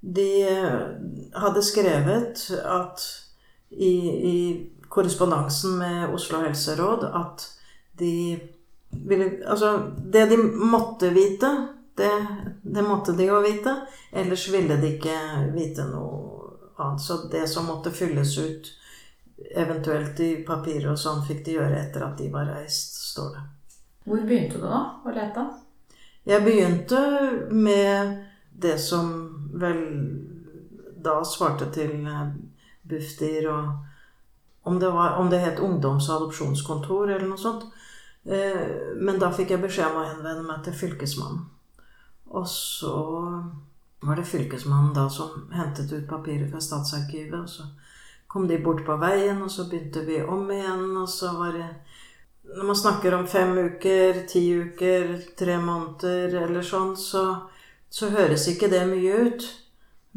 [0.00, 0.78] De eh,
[1.36, 3.04] hadde skrevet at
[3.70, 3.94] i,
[4.30, 7.46] i korrespondansen med Oslo helseråd at
[7.92, 8.40] de
[8.90, 12.26] ville Altså, det de måtte vite, det,
[12.62, 13.76] det, måtte de jo vite.
[14.12, 15.14] Ellers ville de ikke
[15.54, 17.02] vite noe annet.
[17.02, 18.72] Så det som måtte fylles ut,
[19.50, 23.46] eventuelt i papirer og sånn, fikk de gjøre etter at de var reist, står det.
[24.10, 25.46] Hvor begynte du da å lete?
[26.26, 27.00] Jeg begynte
[27.54, 28.16] med
[28.50, 29.12] det som
[29.54, 29.80] vel
[31.00, 32.26] da svarte til eh,
[32.90, 33.86] Bufdir og
[34.62, 37.64] om det, var, om det het ungdoms- og adopsjonskontor eller noe sånt.
[38.24, 38.66] Eh,
[39.00, 41.46] men da fikk jeg beskjed om å henvende meg til Fylkesmannen.
[42.30, 42.94] Og så
[44.00, 47.40] var det Fylkesmannen da som hentet ut papiret fra Statsarkivet.
[47.40, 47.66] Og så
[48.30, 50.96] kom de bort på veien, og så begynte vi om igjen.
[50.96, 51.70] Og så var det
[52.50, 57.46] Når man snakker om fem uker, ti uker, tre måneder eller sånn, så,
[57.86, 59.44] så høres ikke det mye ut.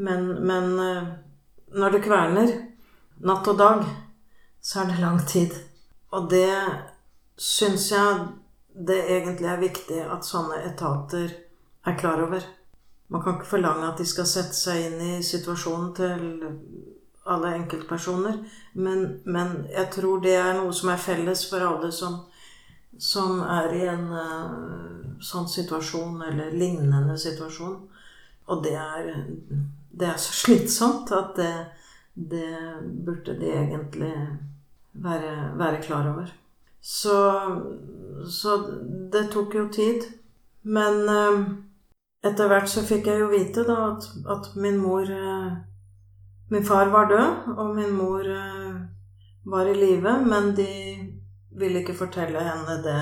[0.01, 1.11] Men, men eh,
[1.73, 2.55] når det kverner,
[3.23, 3.83] natt og dag,
[4.61, 5.55] så er det lang tid.
[6.13, 6.53] Og det
[7.39, 8.27] syns jeg
[8.73, 11.33] det egentlig er viktig at sånne etater
[11.85, 12.41] er klar over.
[13.13, 16.23] Man kan ikke forlange at de skal sette seg inn i situasjonen til
[17.29, 18.39] alle enkeltpersoner,
[18.73, 22.17] men, men jeg tror det er noe som er felles for alle som,
[22.99, 27.77] som er i en uh, sånn situasjon, eller lignende situasjon.
[28.51, 29.13] Og det er,
[29.99, 31.53] det er så slitsomt at det,
[32.13, 32.49] det
[33.05, 34.13] burde de egentlig
[34.93, 36.31] være, være klar over.
[36.81, 37.17] Så,
[38.29, 38.57] så,
[39.13, 40.07] det tok jo tid.
[40.63, 41.43] Men eh,
[42.23, 45.53] etter hvert så fikk jeg jo vite da at, at min mor eh,
[46.51, 48.75] Min far var død, og min mor eh,
[49.45, 50.67] var i live, men de
[51.57, 52.99] ville ikke fortelle henne det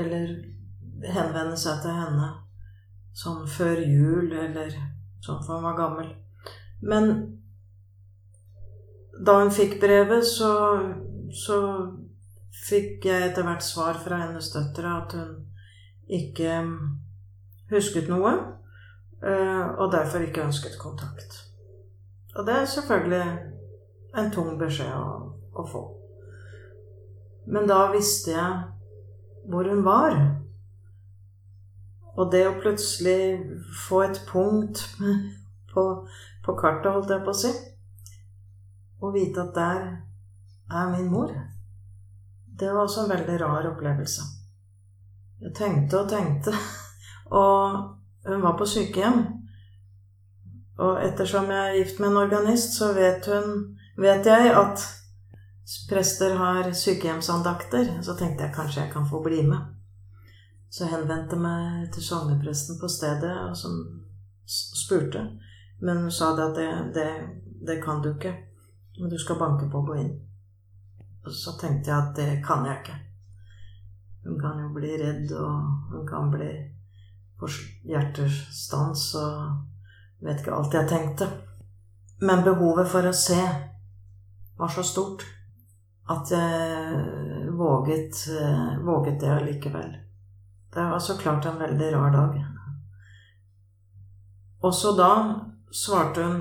[0.00, 0.32] Eller
[1.06, 2.30] henvende seg til henne
[3.16, 4.74] sånn før jul, eller
[5.24, 6.10] sånn for hun var gammel.
[6.80, 7.10] Men
[9.20, 10.52] da hun fikk brevet, så,
[11.34, 11.58] så
[12.68, 15.36] fikk jeg etter hvert svar fra hennes døtre at hun
[16.10, 16.56] ikke
[17.70, 18.32] husket noe,
[19.22, 21.44] eh, og derfor ikke ønsket kontakt.
[22.34, 23.24] Og det er selvfølgelig
[24.18, 25.82] en tung beskjed å, å få.
[27.50, 30.16] Men da visste jeg hvor hun var.
[32.18, 33.38] Og det å plutselig
[33.86, 34.82] få et punkt
[35.72, 35.86] på,
[36.44, 37.54] på kartet, holdt jeg på å si,
[39.00, 39.86] og vite at der
[40.70, 41.32] er min mor
[42.60, 44.22] det var også en veldig rar opplevelse.
[45.40, 46.52] Jeg tenkte og tenkte,
[47.42, 47.78] og
[48.26, 49.22] hun var på sykehjem.
[50.80, 54.84] Og ettersom jeg er gift med en organist, så vet, hun, vet jeg at
[55.88, 57.96] prester har sykehjemsandakter.
[58.04, 59.79] Så tenkte jeg kanskje jeg kan få bli med.
[60.70, 63.78] Så jeg henvendte meg til sognepresten på stedet, og som
[64.46, 65.24] spurte.
[65.80, 67.08] Men hun sa det at det, det,
[67.66, 68.34] det kan du ikke.
[69.00, 70.12] Men du skal banke på og gå inn.
[71.26, 72.98] Og så tenkte jeg at det kan jeg ikke.
[74.28, 76.50] Hun kan jo bli redd, og hun kan bli
[77.40, 77.48] på
[77.88, 81.28] hjertestans og vet ikke alt jeg tenkte.
[82.20, 83.40] Men behovet for å se
[84.60, 85.24] var så stort
[86.12, 88.26] at jeg våget,
[88.84, 89.90] våget det allikevel.
[90.74, 92.38] Det var så klart en veldig rar dag.
[94.60, 95.12] Også da
[95.72, 96.40] svarte hun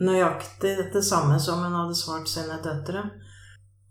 [0.00, 3.02] nøyaktig det samme som hun hadde svart sine døtre.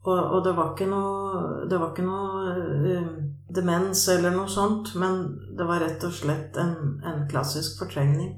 [0.07, 3.07] Og, og, det var ikke noe, det var ikke noe uh,
[3.51, 5.19] demens eller noe sånt, men
[5.57, 8.37] det var rett og slett en, en, klassisk fortrengning.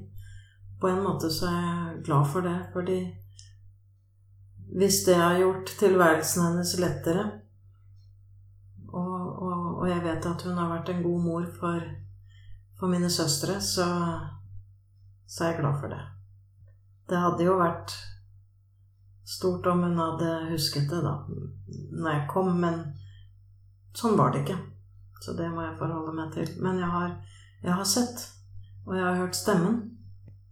[0.80, 2.98] På en måte så er jeg glad for det, fordi
[4.80, 7.24] hvis det har gjort tilværelsen hennes lettere
[9.80, 11.84] og, jeg vet at hun har vært en god mor for,
[12.78, 13.86] for mine søstre, så,
[15.26, 16.00] så er jeg glad for det.
[17.08, 17.94] Det hadde jo vært
[19.26, 21.14] stort om hun hadde husket det da
[22.00, 22.82] når jeg kom, men
[23.96, 24.58] sånn var det ikke.
[25.20, 26.48] Så det må jeg forholde meg til.
[26.64, 27.10] Men jeg har,
[27.62, 28.22] jeg har sett,
[28.86, 29.80] og jeg har hørt stemmen.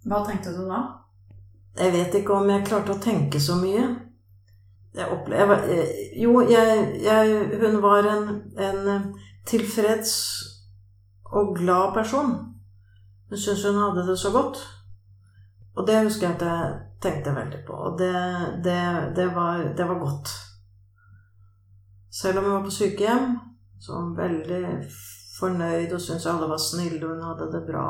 [0.09, 0.83] Hva tenkte du da?
[1.79, 3.87] Jeg vet ikke om jeg klarte å tenke så mye.
[4.94, 5.87] Jeg opplevde
[6.22, 9.14] Jo, jeg, jeg, Hun var en, en
[9.46, 10.14] tilfreds
[11.24, 12.31] og glad person.
[13.29, 14.59] Hun syntes hun hadde det så godt.
[15.77, 17.72] Og det husker jeg at jeg tenkte veldig på.
[17.72, 18.14] Og det,
[18.64, 18.81] det,
[19.16, 20.29] det, var, det var, godt.
[22.11, 23.38] Selv om hun var på sykehjem,
[23.81, 24.64] så var hun veldig
[25.38, 27.87] fornøyd og syntes alle var snille, hun hadde det bra.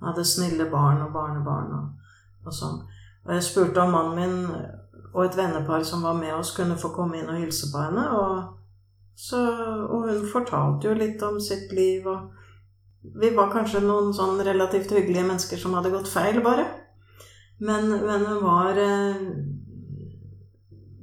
[0.00, 2.12] Hun hadde snille barn og barnebarn og,
[2.44, 2.82] og sånn.
[3.24, 4.36] Og jeg spurte om mannen min
[5.12, 8.04] og et vennepar som var med oss, kunne få komme inn og hilse på henne.
[8.16, 8.42] Og,
[9.18, 9.40] så,
[9.90, 12.30] og hun fortalte jo litt om sitt liv, og
[13.20, 16.66] vi var kanskje noen sånn relativt hyggelige mennesker som hadde gått feil, bare.
[17.60, 19.16] Men, men hun var eh,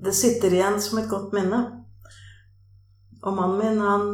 [0.02, 1.60] Det sitter igjen som et godt minne.
[3.22, 4.08] Og mannen min, han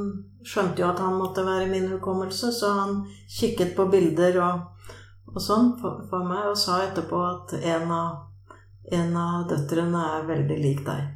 [0.47, 3.01] skjønte jo at han måtte være min hukommelse, så han
[3.31, 4.93] kikket på bilder og,
[5.31, 8.23] og sånn for, for, meg, og sa etterpå at en av,
[8.91, 11.11] en av døtrene er veldig lik deg.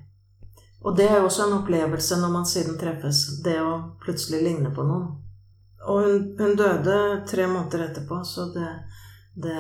[0.88, 4.72] Og det er jo også en opplevelse når man siden treffes, det å plutselig ligne
[4.76, 5.10] på noen.
[5.88, 8.70] Og hun, hun døde tre måneder etterpå, så det,
[9.36, 9.60] det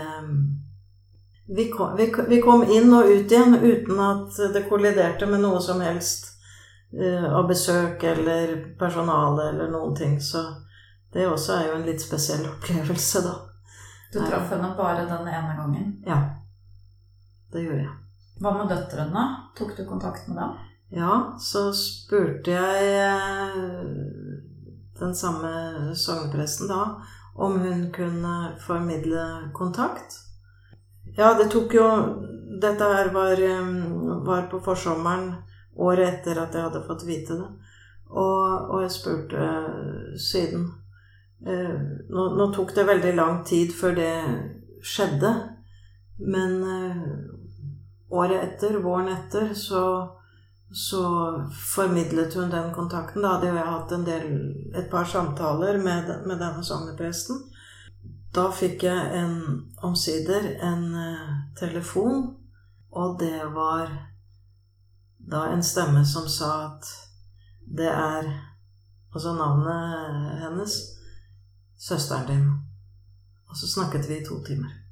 [1.47, 5.61] vi kom, vi, vi kom, inn og ut igjen uten at det kolliderte med noe
[5.63, 6.33] som helst
[6.95, 10.17] uh, av besøk eller personale eller noen ting.
[10.21, 10.43] Så
[11.13, 13.37] det også er jo en litt spesiell opplevelse, da.
[14.11, 15.95] Du traff henne bare den ene gangen?
[16.07, 16.19] Ja.
[17.57, 17.93] Det gjorde jeg.
[18.37, 19.21] Hva med døtrene?
[19.57, 20.57] Tok du kontakt med dem?
[20.93, 23.55] Ja, så spurte jeg eh,
[24.99, 26.83] den samme sognepresten da
[27.33, 30.19] om hun kunne formidle kontakt.
[31.17, 31.87] Ja, det tok jo
[32.61, 33.41] Dette her var,
[34.25, 35.27] var på forsommeren
[35.77, 37.49] året etter at jeg hadde fått vite det.
[38.09, 39.49] Og, og jeg spurte
[40.21, 40.63] siden
[41.45, 41.75] eh,
[42.09, 44.13] nå, nå, tok det veldig lang tid før det
[44.81, 45.33] skjedde.
[46.17, 47.03] Men eh,
[48.09, 49.83] året etter, våren etter, så,
[50.71, 51.03] så
[51.75, 53.21] formidlet hun den kontakten.
[53.21, 54.27] Da hadde jeg hatt del,
[54.75, 57.43] et par samtaler med, med denne sognepresten.
[58.35, 59.37] Da fikk jeg en
[59.83, 62.35] omsider en uh, telefon,
[62.91, 63.89] og det var
[65.17, 66.91] da en stemme som sa at
[67.67, 68.29] det er
[69.17, 70.73] Altså navnet hennes
[71.79, 72.49] søsteren din.
[73.49, 74.86] Og så snakket vi i to timer.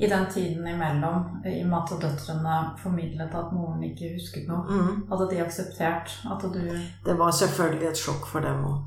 [0.00, 4.64] I den tiden imellom, i og med at døtrene formidlet at moren ikke husket noe,
[4.64, 5.02] mm.
[5.10, 6.62] hadde de akseptert at du
[7.04, 8.78] Det var selvfølgelig et sjokk for dem òg.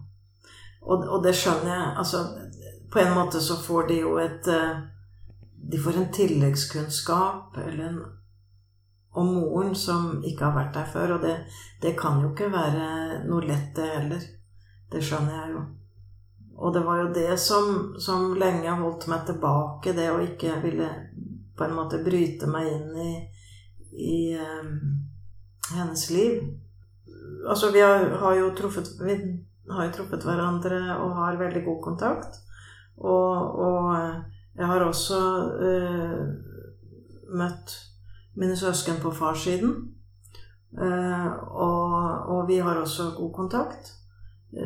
[0.82, 1.92] Og, og, det skjønner jeg.
[2.02, 2.24] Altså,
[2.92, 4.82] på en måte så får de jo et eh,
[5.72, 8.02] De får en tilleggskunnskap eller en,
[9.16, 11.16] om moren som ikke har vært der før.
[11.18, 11.38] Og det,
[11.82, 14.28] det kan jo ikke være noe lett, det heller.
[14.92, 15.64] Det skjønner jeg jo.
[16.58, 20.90] Og det var jo det som, som lenge holdt meg tilbake, det å ikke ville
[21.58, 23.14] på en måte bryte meg inn i,
[23.94, 24.76] i um,
[25.74, 26.44] hennes liv.
[27.50, 29.18] Altså, vi har, har, jo truffet, vi
[29.70, 32.40] har jo truffet hverandre og har veldig god kontakt.
[32.98, 33.90] Og, og
[34.54, 35.20] jeg har også
[35.58, 36.22] uh,
[37.34, 37.76] møtt
[38.38, 39.76] mine søsken på farssiden.
[40.74, 41.98] Uh, og,
[42.34, 43.94] og, vi har også god kontakt.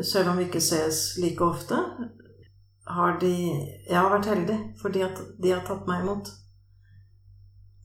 [0.04, 1.78] Selv om vi ikke ses like ofte,
[2.88, 3.32] har de
[3.90, 6.30] Jeg har vært heldig fordi har, de har tatt meg imot.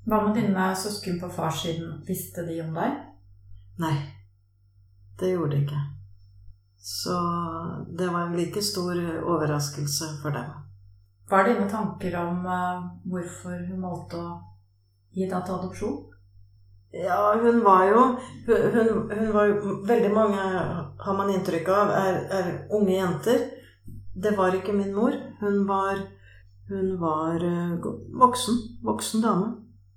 [0.07, 2.01] Hva med dine søsken på farssiden?
[2.07, 2.97] Visste de om deg?
[3.83, 3.95] Nei.
[5.19, 5.83] Det gjorde de ikke.
[6.83, 7.15] Så
[7.99, 10.51] det var en like stor overraskelse for dem.
[11.31, 14.33] Hva er dine tanker om uh, hvorfor hun valgte å
[15.15, 16.01] gi deg til adopsjon?
[16.93, 18.01] Ja, hun var jo
[18.47, 20.43] hun, hun, var jo Veldig mange,
[20.99, 23.47] har man inntrykk av, er, er, unge jenter.
[24.13, 25.17] Det var ikke min mor.
[25.41, 26.03] Hun var,
[26.69, 27.89] hun var uh,
[28.21, 28.61] voksen.
[28.85, 29.49] Voksen dame.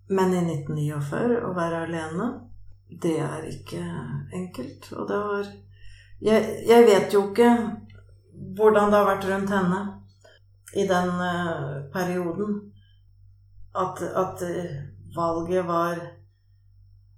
[0.07, 2.29] Men i 1949 å være alene,
[2.87, 3.83] det er ikke
[4.39, 4.87] enkelt.
[4.95, 5.53] Og det var
[6.23, 7.51] jeg, jeg, vet jo ikke
[8.55, 9.81] hvordan det har vært rundt henne
[10.79, 12.61] i den uh, perioden.
[13.75, 14.77] At, at uh,
[15.17, 15.99] valget var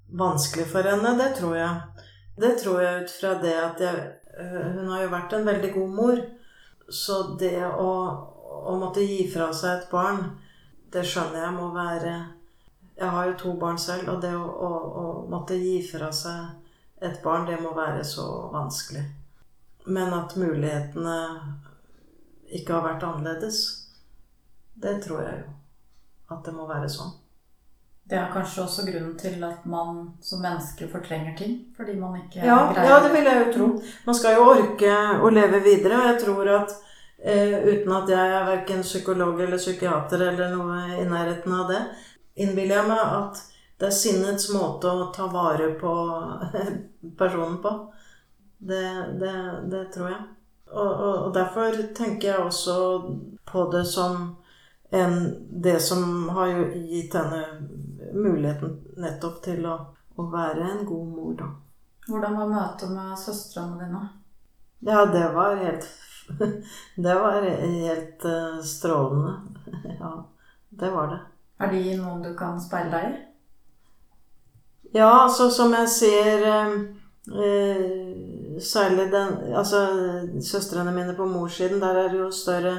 [0.08, 2.04] vanskelig for henne, det tror jeg.
[2.38, 4.08] Det tror jeg ut fra det at jeg,
[4.39, 6.22] uh, Hun har jo vært en veldig god mor.
[6.89, 7.92] Så det å,
[8.71, 10.21] å måtte gi fra seg et barn,
[10.94, 12.13] det skjønner jeg må være
[12.98, 14.69] Jeg har jo to barn selv, og det å, å,
[15.02, 19.04] å måtte gi fra seg et barn, det må være så vanskelig.
[19.86, 21.19] Men at mulighetene
[22.58, 23.60] ikke har vært annerledes,
[24.81, 25.54] det tror jeg jo.
[26.34, 27.13] At det må være sånn.
[28.08, 31.58] Det er kanskje også grunnen til at man som menneske fortrenger ting?
[31.75, 33.67] Fordi man ikke ja, greier Ja, det vil jeg jo tro.
[34.05, 35.99] Man skal jo orke å leve videre.
[35.99, 36.77] Og jeg tror at
[37.19, 41.83] eh, uten at jeg er verken psykolog eller psykiater eller noe i nærheten av det,
[42.39, 43.43] innbiller jeg meg at
[43.77, 45.93] det er sinnets måte å ta vare på
[47.19, 47.75] personen på.
[48.58, 48.85] Det,
[49.19, 49.35] det,
[49.69, 50.23] det tror jeg.
[50.71, 52.77] Og, og, og, derfor tenker jeg også
[53.47, 54.35] på det som
[54.90, 57.44] en, det som har gitt henne
[58.13, 59.77] muligheten nettopp til å,
[60.15, 61.50] å være en god mor, da.
[62.08, 64.04] Hvordan var møtet med søstrene dine?
[64.79, 65.88] Ja, det var helt
[66.96, 69.33] Det var helt uh, strålende.
[70.00, 70.12] ja,
[70.69, 71.19] det var det.
[71.60, 73.15] Er de noen du kan speile deg i?
[74.96, 76.75] Ja, altså som jeg ser eh,
[78.63, 79.81] Særlig den Altså
[80.42, 82.77] søstrene mine på morssiden, der er det jo større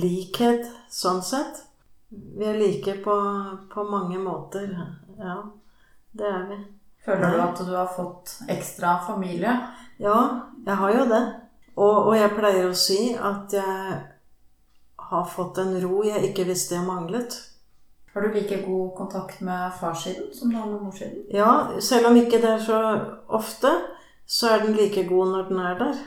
[0.00, 1.64] likhet sånn sett.
[2.08, 3.14] Vi er like på,
[3.72, 4.70] på mange måter.
[5.18, 5.42] Ja,
[6.16, 6.58] det er vi.
[7.04, 9.52] Føler du at du har fått ekstra familie?
[9.98, 10.18] Ja,
[10.66, 11.24] jeg har jo det.
[11.78, 13.98] Og, og, jeg pleier å si at jeg
[15.08, 17.36] har fått en ro jeg ikke visste jeg manglet.
[18.12, 21.22] Har du like god kontakt med farssiden som du har med morssiden?
[21.30, 22.80] Ja, selv om ikke det er så
[23.28, 23.70] ofte,
[24.26, 26.04] så er den like god når den er der.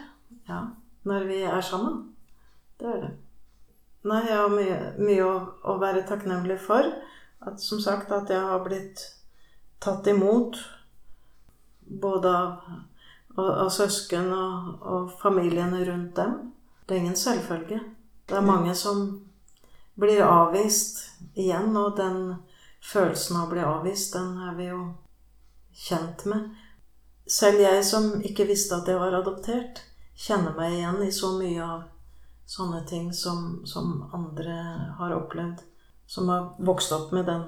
[0.49, 0.61] Ja,
[1.03, 2.13] Når vi er sammen.
[2.79, 3.11] Det er det.
[4.07, 6.87] Nei, jeg har mye, mye å, å, være takknemlig for.
[7.45, 9.03] At, som sagt, at jeg har blitt
[9.81, 10.57] tatt imot
[12.01, 12.71] både av
[13.35, 16.37] av, av søsken og, og, familiene rundt dem.
[16.85, 17.79] Det er ingen selvfølge.
[18.27, 19.05] Det er mange som
[19.99, 21.03] blir avvist
[21.35, 22.35] igjen, og den
[22.83, 24.81] følelsen av å bli avvist, den er vi jo
[25.85, 26.51] kjent med.
[27.27, 29.83] Selv jeg som ikke visste at jeg var adoptert,
[30.17, 31.83] kjenner meg igjen i så mye av
[32.51, 34.55] sånne ting som, som andre
[34.99, 35.63] har opplevd.
[36.11, 37.45] Som har vokst opp med den,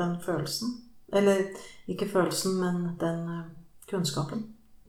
[0.00, 0.78] den følelsen.
[1.12, 1.50] Eller
[1.88, 3.50] ikke følelsen, men den eh,
[3.90, 4.46] kunnskapen.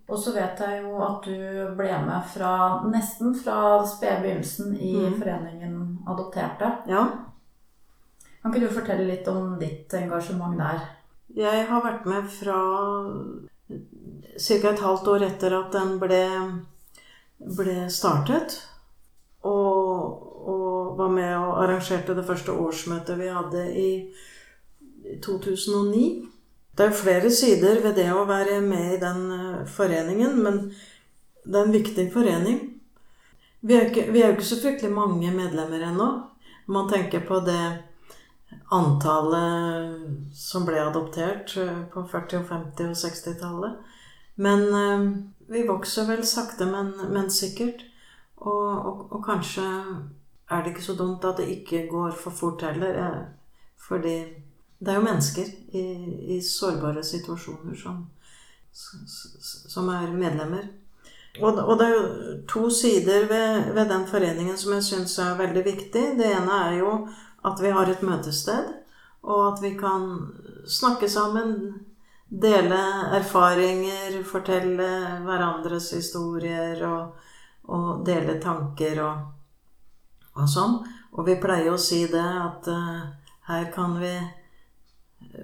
[0.09, 2.53] Og så vet jeg jo at du ble med fra
[2.89, 5.19] nesten fra spede begynnelsen i mm.
[5.19, 5.75] foreningen
[6.09, 6.71] Adopterte.
[6.89, 7.03] Ja.
[8.41, 10.81] Kan ikke du fortelle litt om ditt engasjement der?
[11.35, 12.57] Jeg har vært med fra
[13.69, 14.71] ca.
[14.71, 16.23] et halvt år etter at den ble,
[17.59, 18.57] ble startet.
[20.97, 23.89] Var med og arrangerte det første årsmøtet vi hadde i
[25.23, 26.03] 2009.
[26.77, 30.59] Det er flere sider ved det å være med i den eh, foreningen, men
[31.43, 32.59] det er en viktig forening.
[33.59, 36.09] Vi er, ikke, vi er jo ikke så fryktelig mange medlemmer ennå.
[36.71, 37.63] Man tenker på det
[38.71, 43.97] antallet som ble adoptert eh, på 40-, og 50- og 60-tallet.
[44.39, 45.05] Men eh,
[45.51, 47.83] vi vokser vel sakte, men, men sikkert.
[48.39, 49.65] Og, og, og, kanskje
[50.49, 53.25] er det ikke så dumt at det ikke går for fort heller.
[53.87, 54.17] Fordi
[54.79, 55.85] det er jo mennesker i,
[56.35, 58.05] i sårbare situasjoner som,
[59.69, 60.69] som er medlemmer.
[61.39, 65.37] Og, og, det er jo to sider ved, ved den foreningen som jeg syns er
[65.39, 66.05] veldig viktig.
[66.19, 66.93] Det ene er jo
[67.45, 68.73] at vi har et møtested,
[69.23, 70.09] og at vi kan
[70.67, 71.53] snakke sammen,
[72.29, 72.79] dele
[73.15, 74.89] erfaringer, fortelle
[75.25, 77.15] hverandres historier og,
[77.69, 79.21] og dele tanker og,
[80.39, 80.79] og, sånn.
[81.15, 83.07] Og vi pleier å si det at uh,
[83.49, 84.13] her kan vi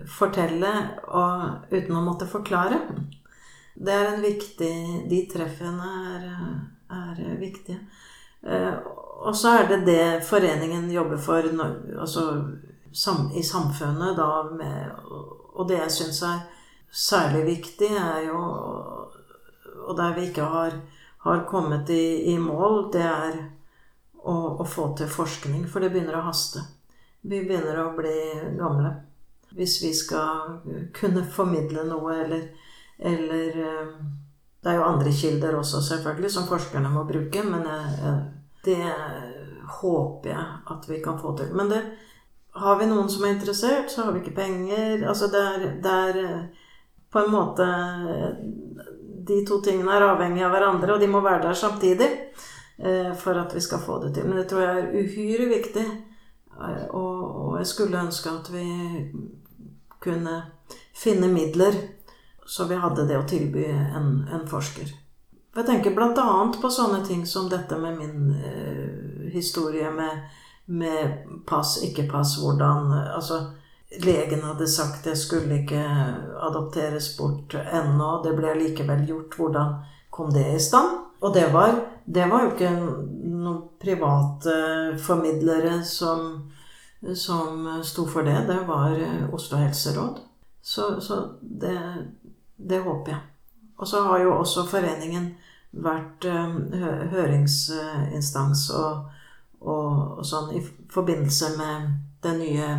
[0.09, 0.71] fortelle
[1.07, 2.79] og, uten å måtte forklare.
[3.75, 4.75] Det er en viktig
[5.11, 6.29] De treffene er,
[6.95, 7.81] er viktige.
[8.45, 8.77] Uh,
[9.25, 11.45] og så er det det foreningen jobber for
[11.99, 12.25] altså,
[13.35, 14.91] i samfunnet, da, med,
[15.55, 16.43] og det jeg syns er
[16.91, 18.41] særlig viktig, er jo
[19.85, 20.71] Og der vi ikke har,
[21.21, 23.35] har kommet i, i, mål, det er
[24.25, 25.65] å, å få til forskning.
[25.71, 26.63] For det begynner å haste.
[27.25, 28.15] Vi begynner å bli
[28.59, 28.95] gamle
[29.55, 30.57] hvis vi skal
[30.97, 32.41] kunne formidle noe, eller,
[32.99, 33.91] eller eh,
[34.59, 37.63] Det er jo andre kilder også, selvfølgelig, som forskerne må bruke, men
[38.65, 38.81] det
[39.79, 41.51] håper jeg at vi kan få til.
[41.53, 41.81] Men det,
[42.55, 45.03] har vi noen som er interessert, så har vi ikke penger.
[45.07, 46.67] Altså det er, det er eh,
[47.11, 47.65] på en måte
[49.25, 52.43] De to tingene er avhengige av hverandre, og de må være der samtidig eh,
[53.15, 54.25] for at vi skal få det til.
[54.27, 55.85] Men det tror jeg er uhyre viktig.
[56.89, 58.65] Og, jeg skulle ønske at vi
[60.03, 60.35] kunne
[60.95, 61.75] finne midler,
[62.45, 64.91] så vi hadde det å tilby en, en forsker.
[65.55, 66.25] Jeg tenker bl.a.
[66.61, 70.25] på sånne ting som dette med min uh, historie med,
[70.65, 73.39] med, pass, ikke pass, hvordan Altså,
[74.03, 75.81] legen hadde sagt jeg skulle ikke
[76.43, 78.19] adopteres bort ennå.
[78.23, 79.39] Det ble likevel gjort.
[79.39, 79.79] Hvordan
[80.11, 81.04] kom det i stand?
[81.21, 84.55] Og det var, det var jo ikke noen private
[85.05, 86.45] formidlere som
[87.13, 90.19] som sto for det, det var eh, Oslo helseråd.
[90.61, 92.05] Så, så det,
[92.55, 93.21] det, håper jeg.
[93.77, 95.35] Og så har jo også foreningen
[95.71, 96.55] vært eh,
[97.11, 99.11] høringsinstans og,
[99.59, 100.63] og, og, sånn i
[100.93, 101.91] forbindelse med
[102.25, 102.69] den nye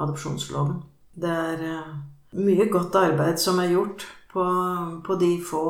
[0.00, 0.80] adopsjonsloven.
[1.20, 1.92] Det er eh,
[2.40, 4.44] mye godt arbeid som er gjort på,
[5.06, 5.62] på de få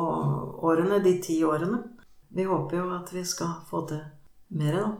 [0.61, 1.81] årene, de ti årene.
[2.31, 4.03] Vi håper jo at vi skal få til
[4.57, 4.91] mer, da.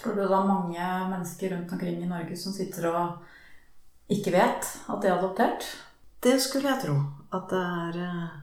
[0.00, 4.68] Tror du det er mange mennesker rundt omkring i Norge som sitter og ikke vet
[4.88, 5.66] at de er adoptert?
[6.22, 6.94] Det skulle jeg tro.
[7.32, 8.38] At det er eh,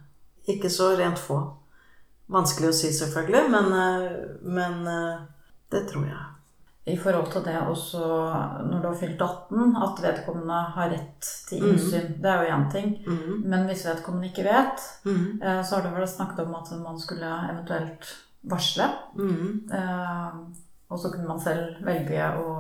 [0.54, 1.40] ikke så rent få.
[2.32, 4.08] Vanskelig å si, selvfølgelig, men, eh,
[4.44, 5.26] men eh,
[5.72, 6.37] det tror jeg.
[6.88, 8.00] I forhold til det også
[8.70, 12.14] når du har fylt 18, at vedkommende har rett til innsyn.
[12.24, 12.94] Det er jo én ting.
[13.08, 13.42] Mm.
[13.52, 15.42] Men hvis vedkommende ikke vet, mm.
[15.44, 18.08] eh, så har du vel snakket om at man skulle eventuelt
[18.48, 18.88] varsle.
[19.16, 19.70] Mhm.
[19.74, 20.40] Eh,
[20.90, 22.52] Og så kunne man selv velge å,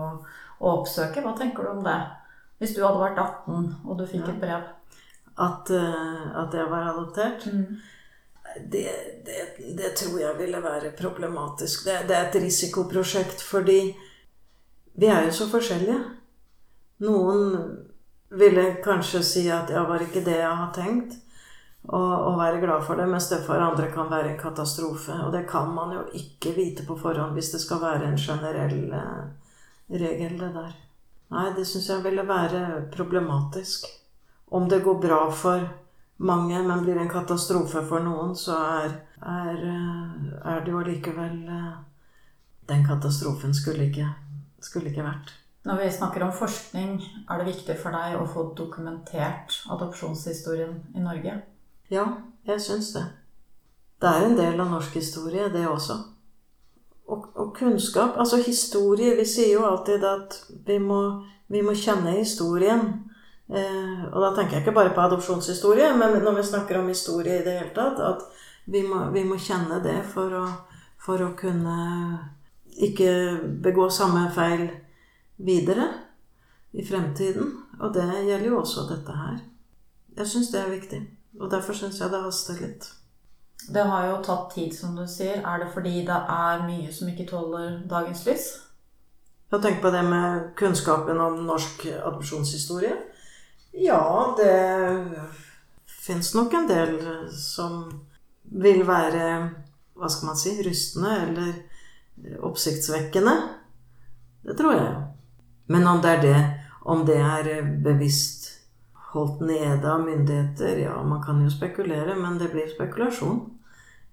[0.59, 1.21] å oppsøke.
[1.23, 1.99] Hva tenker du om det?
[2.59, 4.34] Hvis du hadde vært 18 og du fikk Ja.
[4.34, 4.65] et brev.
[5.39, 7.45] At, eh, at jeg var adoptert.
[7.47, 7.78] Mm.
[8.73, 8.84] Det,
[9.25, 9.38] det,
[9.78, 11.86] det tror jeg ville være problematisk.
[11.86, 13.93] Det, det er et risikoprosjekt fordi
[14.97, 15.99] vi er jo så forskjellige.
[17.05, 17.53] Noen
[18.33, 21.19] ville kanskje si at ja, var ikke det jeg har tenkt?
[21.87, 25.13] Og, og være glad for det, mens det for andre kan være en katastrofe.
[25.23, 28.91] Og det kan man jo ikke vite på forhånd hvis det skal være en generell
[28.97, 29.21] eh,
[30.01, 30.73] regel, det der.
[31.31, 33.87] Nei, det syns jeg ville være problematisk.
[34.51, 35.63] Om det går bra for
[36.17, 41.43] mange, men blir en katastrofe for noen, så er, er, eh, er det jo allikevel
[41.47, 41.75] eh,
[42.67, 44.09] Den katastrofen skulle ikke,
[44.68, 45.34] skulle ikke vært.
[45.68, 51.03] Når vi snakker om forskning, er det viktig for deg å få dokumentert adopsjonshistorien i
[51.03, 51.34] Norge?
[51.91, 52.05] Ja,
[52.47, 53.03] jeg syns det.
[53.99, 55.97] Det er en del av norsk historie, det også.
[57.07, 60.34] Og, og kunnskap Altså historie Vi sier jo alltid at
[60.68, 60.99] vi må,
[61.47, 62.84] vi må kjenne historien.
[63.47, 67.39] Eh, og da tenker jeg ikke bare på adopsjonshistorie, men når vi snakker om historie
[67.39, 68.26] i det hele tatt, at
[68.68, 70.45] vi må, vi må kjenne det for å,
[70.99, 71.78] for å kunne
[72.78, 73.11] ikke
[73.63, 74.69] begå samme feil
[75.38, 75.88] videre
[76.73, 77.53] i fremtiden.
[77.80, 79.39] Og det gjelder jo også dette her.
[80.17, 81.01] Jeg syns det er viktig.
[81.39, 82.88] Og derfor syns jeg det haster litt.
[83.73, 85.41] Det har jo tatt tid, som du sier.
[85.41, 88.47] Er det fordi det er mye som ikke tåler dagens lys?
[89.51, 92.95] Jeg tenker på det med kunnskapen om norsk adopsjonshistorie.
[93.78, 94.55] Ja, det
[95.86, 96.97] fins nok en del
[97.32, 97.86] som
[98.43, 99.49] vil være
[99.97, 101.53] Hva skal man si rystende eller
[102.39, 103.36] oppsiktsvekkende.
[104.47, 104.93] Det tror jeg.
[105.68, 106.41] Men om det er det,
[106.82, 108.47] om det er bevisst
[109.11, 113.41] holdt nede av myndigheter, ja, man kan jo spekulere, men det blir spekulasjon.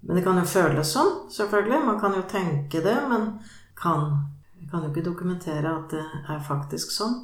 [0.01, 1.81] Men det kan jo føles sånn, selvfølgelig.
[1.87, 3.39] Man kan jo tenke det, men
[3.79, 4.11] kan,
[4.71, 7.23] kan jo ikke dokumentere at det er faktisk sånn.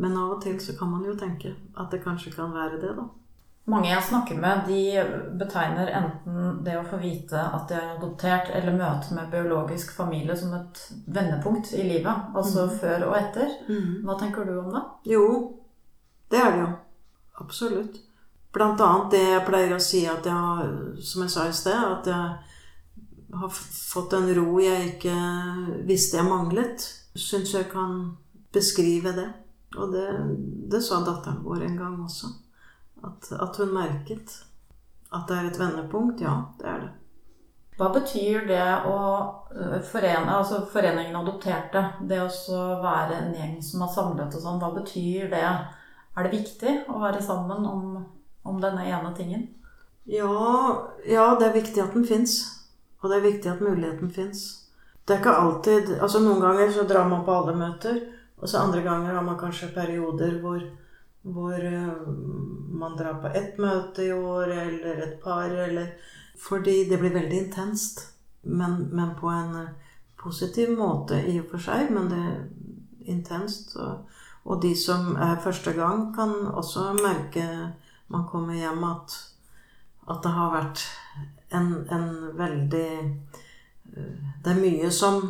[0.00, 2.92] Men av og til så kan man jo tenke at det kanskje kan være det,
[2.98, 3.08] da.
[3.68, 8.48] Mange jeg snakker med, de betegner enten det å få vite at de er adoptert,
[8.56, 12.30] eller møte med biologisk familie som et vendepunkt i livet.
[12.34, 13.52] Altså før og etter.
[14.04, 14.82] Hva tenker du om det?
[15.12, 15.26] Jo,
[16.32, 16.70] det er det jo.
[17.44, 18.00] Absolutt.
[18.52, 20.72] Blant annet det jeg pleier å si at jeg har,
[21.06, 25.14] som jeg sa i sted, at jeg har fått en ro jeg ikke
[25.86, 26.88] visste jeg manglet.
[27.14, 28.16] Syns jeg kan
[28.52, 29.28] beskrive det.
[29.78, 30.08] Og det,
[30.72, 32.32] det sa datteren vår en gang også.
[33.06, 34.38] At, at hun merket
[35.10, 36.20] at det er et vendepunkt.
[36.22, 36.90] Ja, det er det.
[37.80, 38.96] Hva betyr det å
[39.56, 44.60] øh, forene Altså Foreningen adopterte, det å være en gjeng som har samlet og sånn,
[44.60, 45.46] hva betyr det?
[46.12, 47.96] Er det viktig å være sammen om,
[48.44, 49.48] om denne ene tingen?
[50.10, 50.28] Ja,
[51.08, 52.42] ja, det er viktig at den fins.
[53.00, 54.44] Og det er viktig at muligheten fins.
[55.08, 57.96] Det er ikke alltid Altså Noen ganger så drar man på alle møter,
[58.36, 60.60] og så andre ganger har man kanskje perioder hvor,
[61.22, 62.06] hvor eh,
[62.80, 65.92] man drar på ett møte i år eller et par, eller
[66.40, 68.06] Fordi det blir veldig intenst.
[68.42, 69.74] Men, men på en eh,
[70.16, 73.76] positiv måte i og for seg, men det er intenst.
[73.76, 74.08] Og,
[74.44, 77.44] og de som er første gang, kan også merke
[78.08, 79.18] man kommer hjem at
[80.10, 80.84] at det har vært
[81.54, 82.08] en, en
[82.38, 85.20] veldig eh, Det er mye som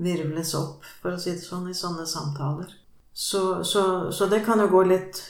[0.00, 2.70] virvles opp, for å si det sånn, i sånne samtaler.
[3.12, 3.82] Så, så,
[4.14, 5.20] så det kan jo gå litt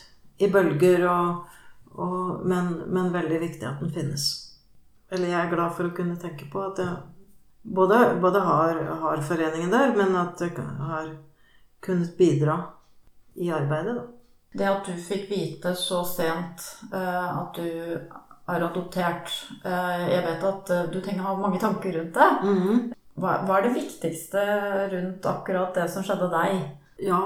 [0.41, 1.57] i bølger, og,
[1.95, 4.28] og, men, men veldig viktig at den finnes.
[5.11, 6.97] Eller jeg er glad for å kunne tenke på at jeg
[7.62, 11.11] både, både har, har foreningen der, men at jeg har
[11.84, 12.57] kunnet bidra
[13.34, 14.07] i arbeidet, da.
[14.51, 17.68] Det at du fikk vite så sent uh, at du
[18.51, 19.30] er adoptert
[19.62, 22.30] uh, Jeg vet at uh, du tenker, har mange tanker rundt det.
[22.43, 22.80] Mhm.
[23.20, 24.43] Hva, hva er det viktigste
[24.91, 26.61] rundt akkurat det som skjedde deg?
[27.05, 27.20] Ja,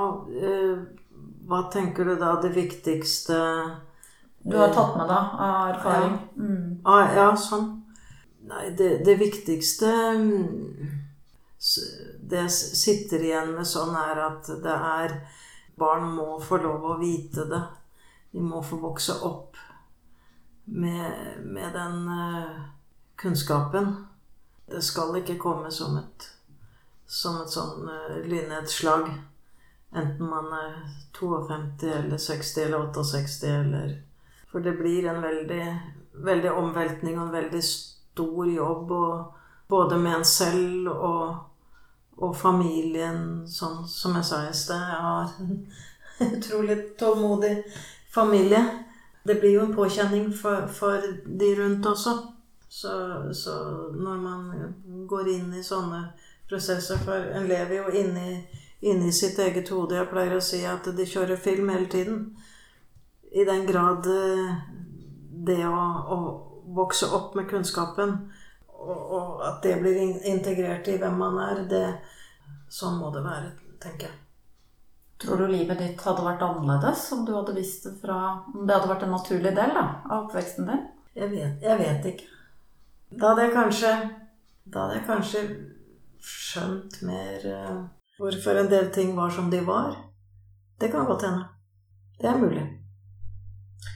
[1.48, 3.38] hva tenker du da det viktigste
[4.44, 6.16] Du har tatt med deg av erfaring.
[6.36, 6.80] Mm.
[6.84, 7.70] Ah, ja, sånn.
[8.44, 9.88] Nei, det, det viktigste
[10.20, 10.90] mm,
[12.28, 15.16] Det jeg sitter igjen med sånn, er at det er
[15.80, 17.62] Barn må få lov å vite det.
[18.30, 19.56] De må få vokse opp
[20.64, 22.60] med, med den eh,
[23.18, 23.88] kunnskapen.
[24.70, 26.28] Det skal ikke komme som et,
[27.06, 29.10] som et sånn uh, lynnedslag.
[29.94, 30.76] Enten man er
[31.18, 34.02] 52 eller 60 eller 68 eller
[34.50, 35.64] For det blir en veldig,
[36.12, 38.92] veldig omveltning og en veldig stor jobb,
[39.68, 41.34] både med en selv og,
[42.16, 44.78] og familien, sånn som jeg sa i sted.
[44.78, 45.32] Jeg har
[46.22, 47.56] en utrolig tålmodig
[48.14, 48.62] familie.
[49.24, 52.18] Det blir jo en påkjenning for, for de rundt også.
[52.68, 52.92] Så,
[53.32, 53.54] så,
[53.94, 56.08] når man går inn i sånne
[56.48, 58.40] prosesser For en lever jo inni,
[58.84, 59.96] inni sitt eget hode.
[59.96, 62.24] Jeg pleier å si at de kjører film hele tiden.
[63.34, 64.56] I den grad eh,
[65.46, 65.78] det å,
[66.14, 66.18] å
[66.74, 68.16] vokse opp med kunnskapen
[68.84, 69.96] og, og, at det blir
[70.28, 71.86] integrert i hvem man er, det,
[72.72, 74.20] sånn må det være, tenker jeg.
[75.24, 78.16] Tror du livet ditt hadde vært annerledes om du hadde visst det fra
[78.50, 80.82] Om det hadde vært en naturlig del da, av oppveksten din?
[81.14, 82.26] Jeg vet, jeg vet ikke.
[83.14, 83.92] Da hadde jeg kanskje
[84.66, 85.44] Da hadde jeg kanskje
[86.24, 87.78] skjønt mer uh,
[88.18, 89.96] hvorfor en del ting var som de var.
[90.80, 91.44] Det kan godt hende.
[92.20, 92.64] Det er mulig.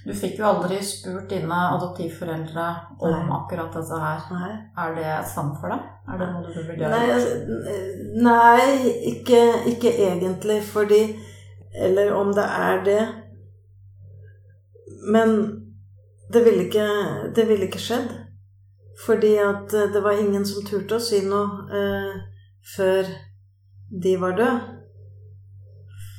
[0.07, 2.67] Du fikk jo aldri spurt dine adoptivforeldre
[3.05, 3.37] om nei.
[3.39, 4.27] akkurat dette her.
[4.33, 4.51] Nei.
[4.85, 5.87] Er det sant for deg?
[6.09, 6.93] Er det noe du vil gjøre?
[6.95, 7.33] Nei, altså,
[8.25, 9.43] nei ikke,
[9.75, 11.03] ikke, egentlig, fordi
[11.75, 13.03] Eller om det er det
[15.13, 15.35] Men
[16.33, 16.87] det ville ikke,
[17.37, 18.09] det ville ikke skjedd.
[19.05, 22.17] Fordi at eh, det var ingen som turte å si noe eh,
[22.75, 23.07] før
[23.91, 24.79] de var døde.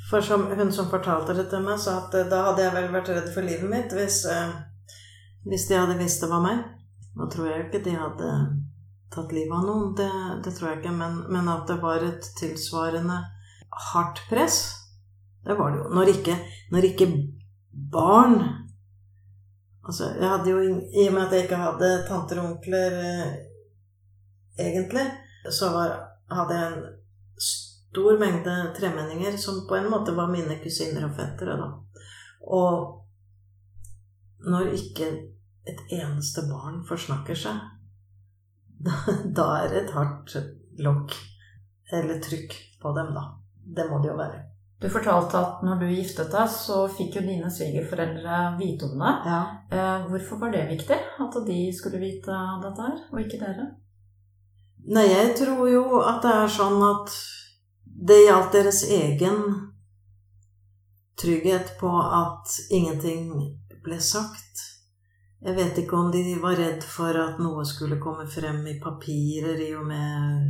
[0.10, 2.90] For som hun som fortalte det til meg, sa at eh, da hadde jeg vel
[2.96, 4.56] vært redd for livet mitt hvis, eh,
[5.46, 6.64] hvis de hadde visst det var meg.
[7.20, 8.30] Nå tror jeg ikke de hadde
[9.14, 10.10] tatt livet av noen, det,
[10.46, 10.96] det tror jeg ikke.
[10.98, 13.20] Men, men, at det var et tilsvarende
[13.92, 14.64] hardt press,
[15.46, 15.92] det var det jo.
[15.94, 16.40] Når ikke,
[16.74, 17.12] når ikke
[17.94, 18.42] barn
[19.90, 23.30] Altså, jeg hadde jo I og med at jeg ikke hadde tanter og onkler eh,
[24.62, 25.06] egentlig,
[25.50, 25.96] så var,
[26.30, 26.84] hadde jeg en
[27.90, 31.70] stor mengde tremenninger som på en måte var mine kusiner og fettere, da.
[32.42, 32.96] Og
[34.50, 35.10] når ikke
[35.70, 37.58] et eneste barn forsnakker seg,
[38.86, 38.94] da,
[39.26, 40.38] da er det et hardt
[40.80, 41.18] lokk
[41.92, 43.26] eller trykk på dem, da.
[43.60, 44.46] Det må det jo være.
[44.80, 49.12] Du fortalte at når du giftet deg, så fikk jo dine svigerforeldre vite om det.
[49.28, 49.40] Ja.
[49.76, 53.66] Eh, hvorfor var det viktig at de skulle vite dette her, og ikke dere?
[54.88, 57.12] Nei, jeg tror jo at det er sånn at
[58.08, 59.40] det gjaldt deres egen
[61.20, 63.32] trygghet på at ingenting
[63.84, 64.66] ble sagt.
[65.44, 69.60] Jeg vet ikke om de var redd for at noe skulle komme frem i papirer
[69.64, 70.48] i og med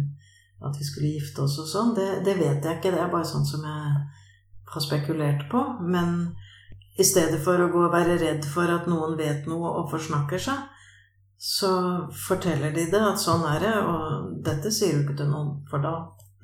[0.65, 1.93] at vi skulle gifte oss og sånn.
[1.97, 2.93] Det, det, vet jeg ikke.
[2.93, 3.91] Det er bare sånn som jeg
[4.73, 5.61] har spekulert på.
[5.81, 6.33] Men
[6.99, 10.41] i stedet for å gå og være redd for at noen vet noe og forsnakker
[10.49, 10.65] seg,
[11.39, 11.71] så
[12.27, 15.79] forteller de det at sånn er det, og dette sier du ikke til noen, for
[15.85, 15.93] da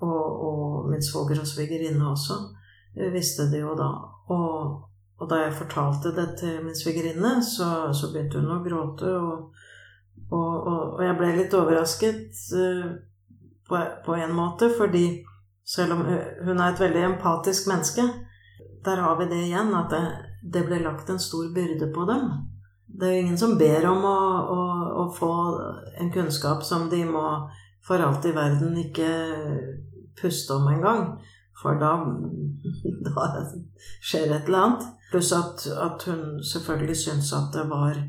[0.03, 2.35] Og, og min svoger og svigerinne også
[3.13, 3.89] visste det jo da.
[4.33, 4.81] Og,
[5.17, 9.55] og, da jeg fortalte det til min svigerinne, så, så, begynte hun å gråte, og,
[10.35, 12.87] og, jeg ble litt overrasket uh,
[13.67, 15.07] på, på en måte, fordi
[15.65, 18.05] selv om hun er et veldig empatisk menneske.
[18.85, 20.03] Der har vi det igjen, at det,
[20.53, 22.27] det ble lagt en stor byrde på dem.
[22.85, 24.19] Det er jo ingen som ber om å,
[24.53, 24.59] å,
[25.01, 25.31] å få
[25.99, 27.25] en kunnskap som de må
[27.87, 29.09] for alt i verden ikke
[30.21, 31.07] puste om engang.
[31.61, 31.93] For da,
[33.07, 33.45] da
[34.03, 34.87] skjer et eller annet.
[35.11, 37.99] Pluss at, at, hun selvfølgelig syntes at det var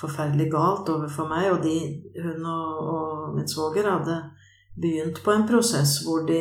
[0.00, 1.50] forferdelig galt overfor meg.
[1.52, 1.76] Og de,
[2.22, 4.18] hun og, og min svoger hadde
[4.74, 6.40] begynt på en prosess hvor de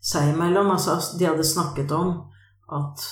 [0.00, 0.70] seg imellom.
[0.72, 2.14] Altså, de hadde snakket om
[2.72, 3.04] at,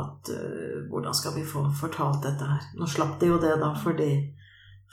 [0.00, 2.68] at uh, Hvordan skal vi få fortalt dette her?
[2.78, 4.10] Nå slapp de jo det, da, fordi,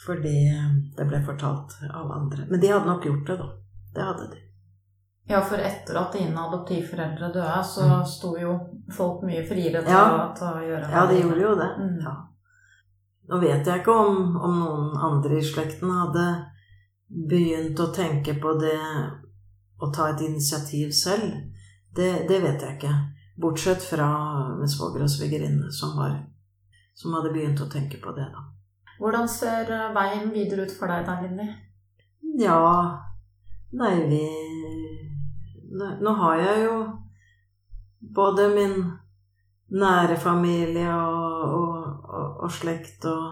[0.05, 0.67] fordi eh,
[0.97, 2.45] det ble fortalt av andre.
[2.49, 3.49] Men de hadde nok gjort det, da.
[3.95, 4.43] Det hadde de.
[5.27, 8.05] Ja, for etter at dine adoptivforeldre døde, så mm.
[8.07, 8.53] sto jo
[8.95, 10.05] folk mye friere til, ja.
[10.15, 10.93] å, til å gjøre det.
[10.93, 11.71] Ja, de gjorde jo det.
[11.81, 11.97] Mm.
[12.05, 12.13] Ja.
[13.27, 16.27] Nå vet jeg ikke om, om noen andre i slekten hadde
[17.07, 18.79] begynt å tenke på det
[19.83, 21.35] å ta et initiativ selv,
[21.95, 22.93] det, det vet jeg ikke.
[23.37, 24.07] Bortsett fra
[24.57, 25.99] min svoger og svigerinne, som,
[26.97, 28.47] som hadde begynt å tenke på det, da.
[28.97, 31.47] Hvordan ser eh, veien videre ut for deg da, Linni?
[32.37, 32.61] Ja
[33.77, 34.23] Nei, vi
[35.77, 36.77] Nå har jeg jo
[38.15, 38.77] både min
[39.77, 43.25] nære familie og, og, og, og slekt og,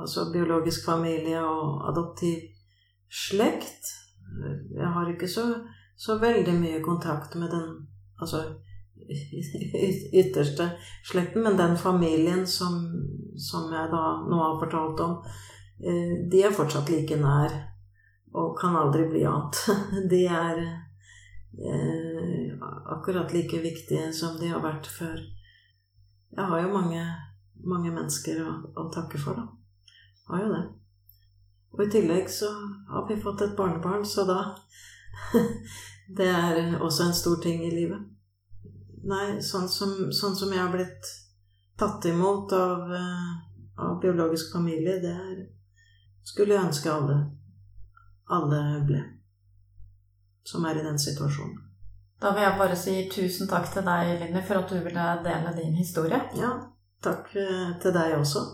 [0.00, 2.46] altså biologisk familie og adoptiv
[3.10, 3.90] slekt
[4.70, 5.44] jeg har ikke så,
[5.98, 7.88] så veldig mye kontakt med den
[8.22, 8.44] altså
[10.20, 10.70] ytterste
[11.04, 12.78] slekten, men den familien som,
[13.36, 15.16] som jeg da nå har fortalt om,
[15.82, 17.56] eh, de er fortsatt like nær
[18.32, 19.62] og kan aldri bli annet.
[20.10, 22.52] De er eh,
[22.94, 25.18] akkurat like viktige som de har vært før.
[26.36, 27.02] jeg har jo mange,
[27.64, 29.48] mange mennesker å, å takke for, da.
[30.30, 30.62] Har jo det.
[31.74, 32.50] Og i tillegg så
[32.90, 34.40] har vi fått et barnebarn, så da
[36.10, 38.02] Det er også en stor ting i livet.
[39.08, 41.08] Nei, sånn som, sånn som jeg har blitt
[41.80, 43.30] tatt imot av, eh,
[43.80, 45.38] av biologisk familie, det er,
[46.22, 47.16] skulle jeg ønske alle,
[48.28, 49.00] alle ble.
[50.44, 51.56] Som er i den situasjonen.
[52.20, 55.54] Da vil jeg bare si tusen takk til deg, Linni, for at du ville dele
[55.56, 56.20] din historie.
[56.36, 56.52] Ja,
[57.00, 58.44] takk eh, til deg også.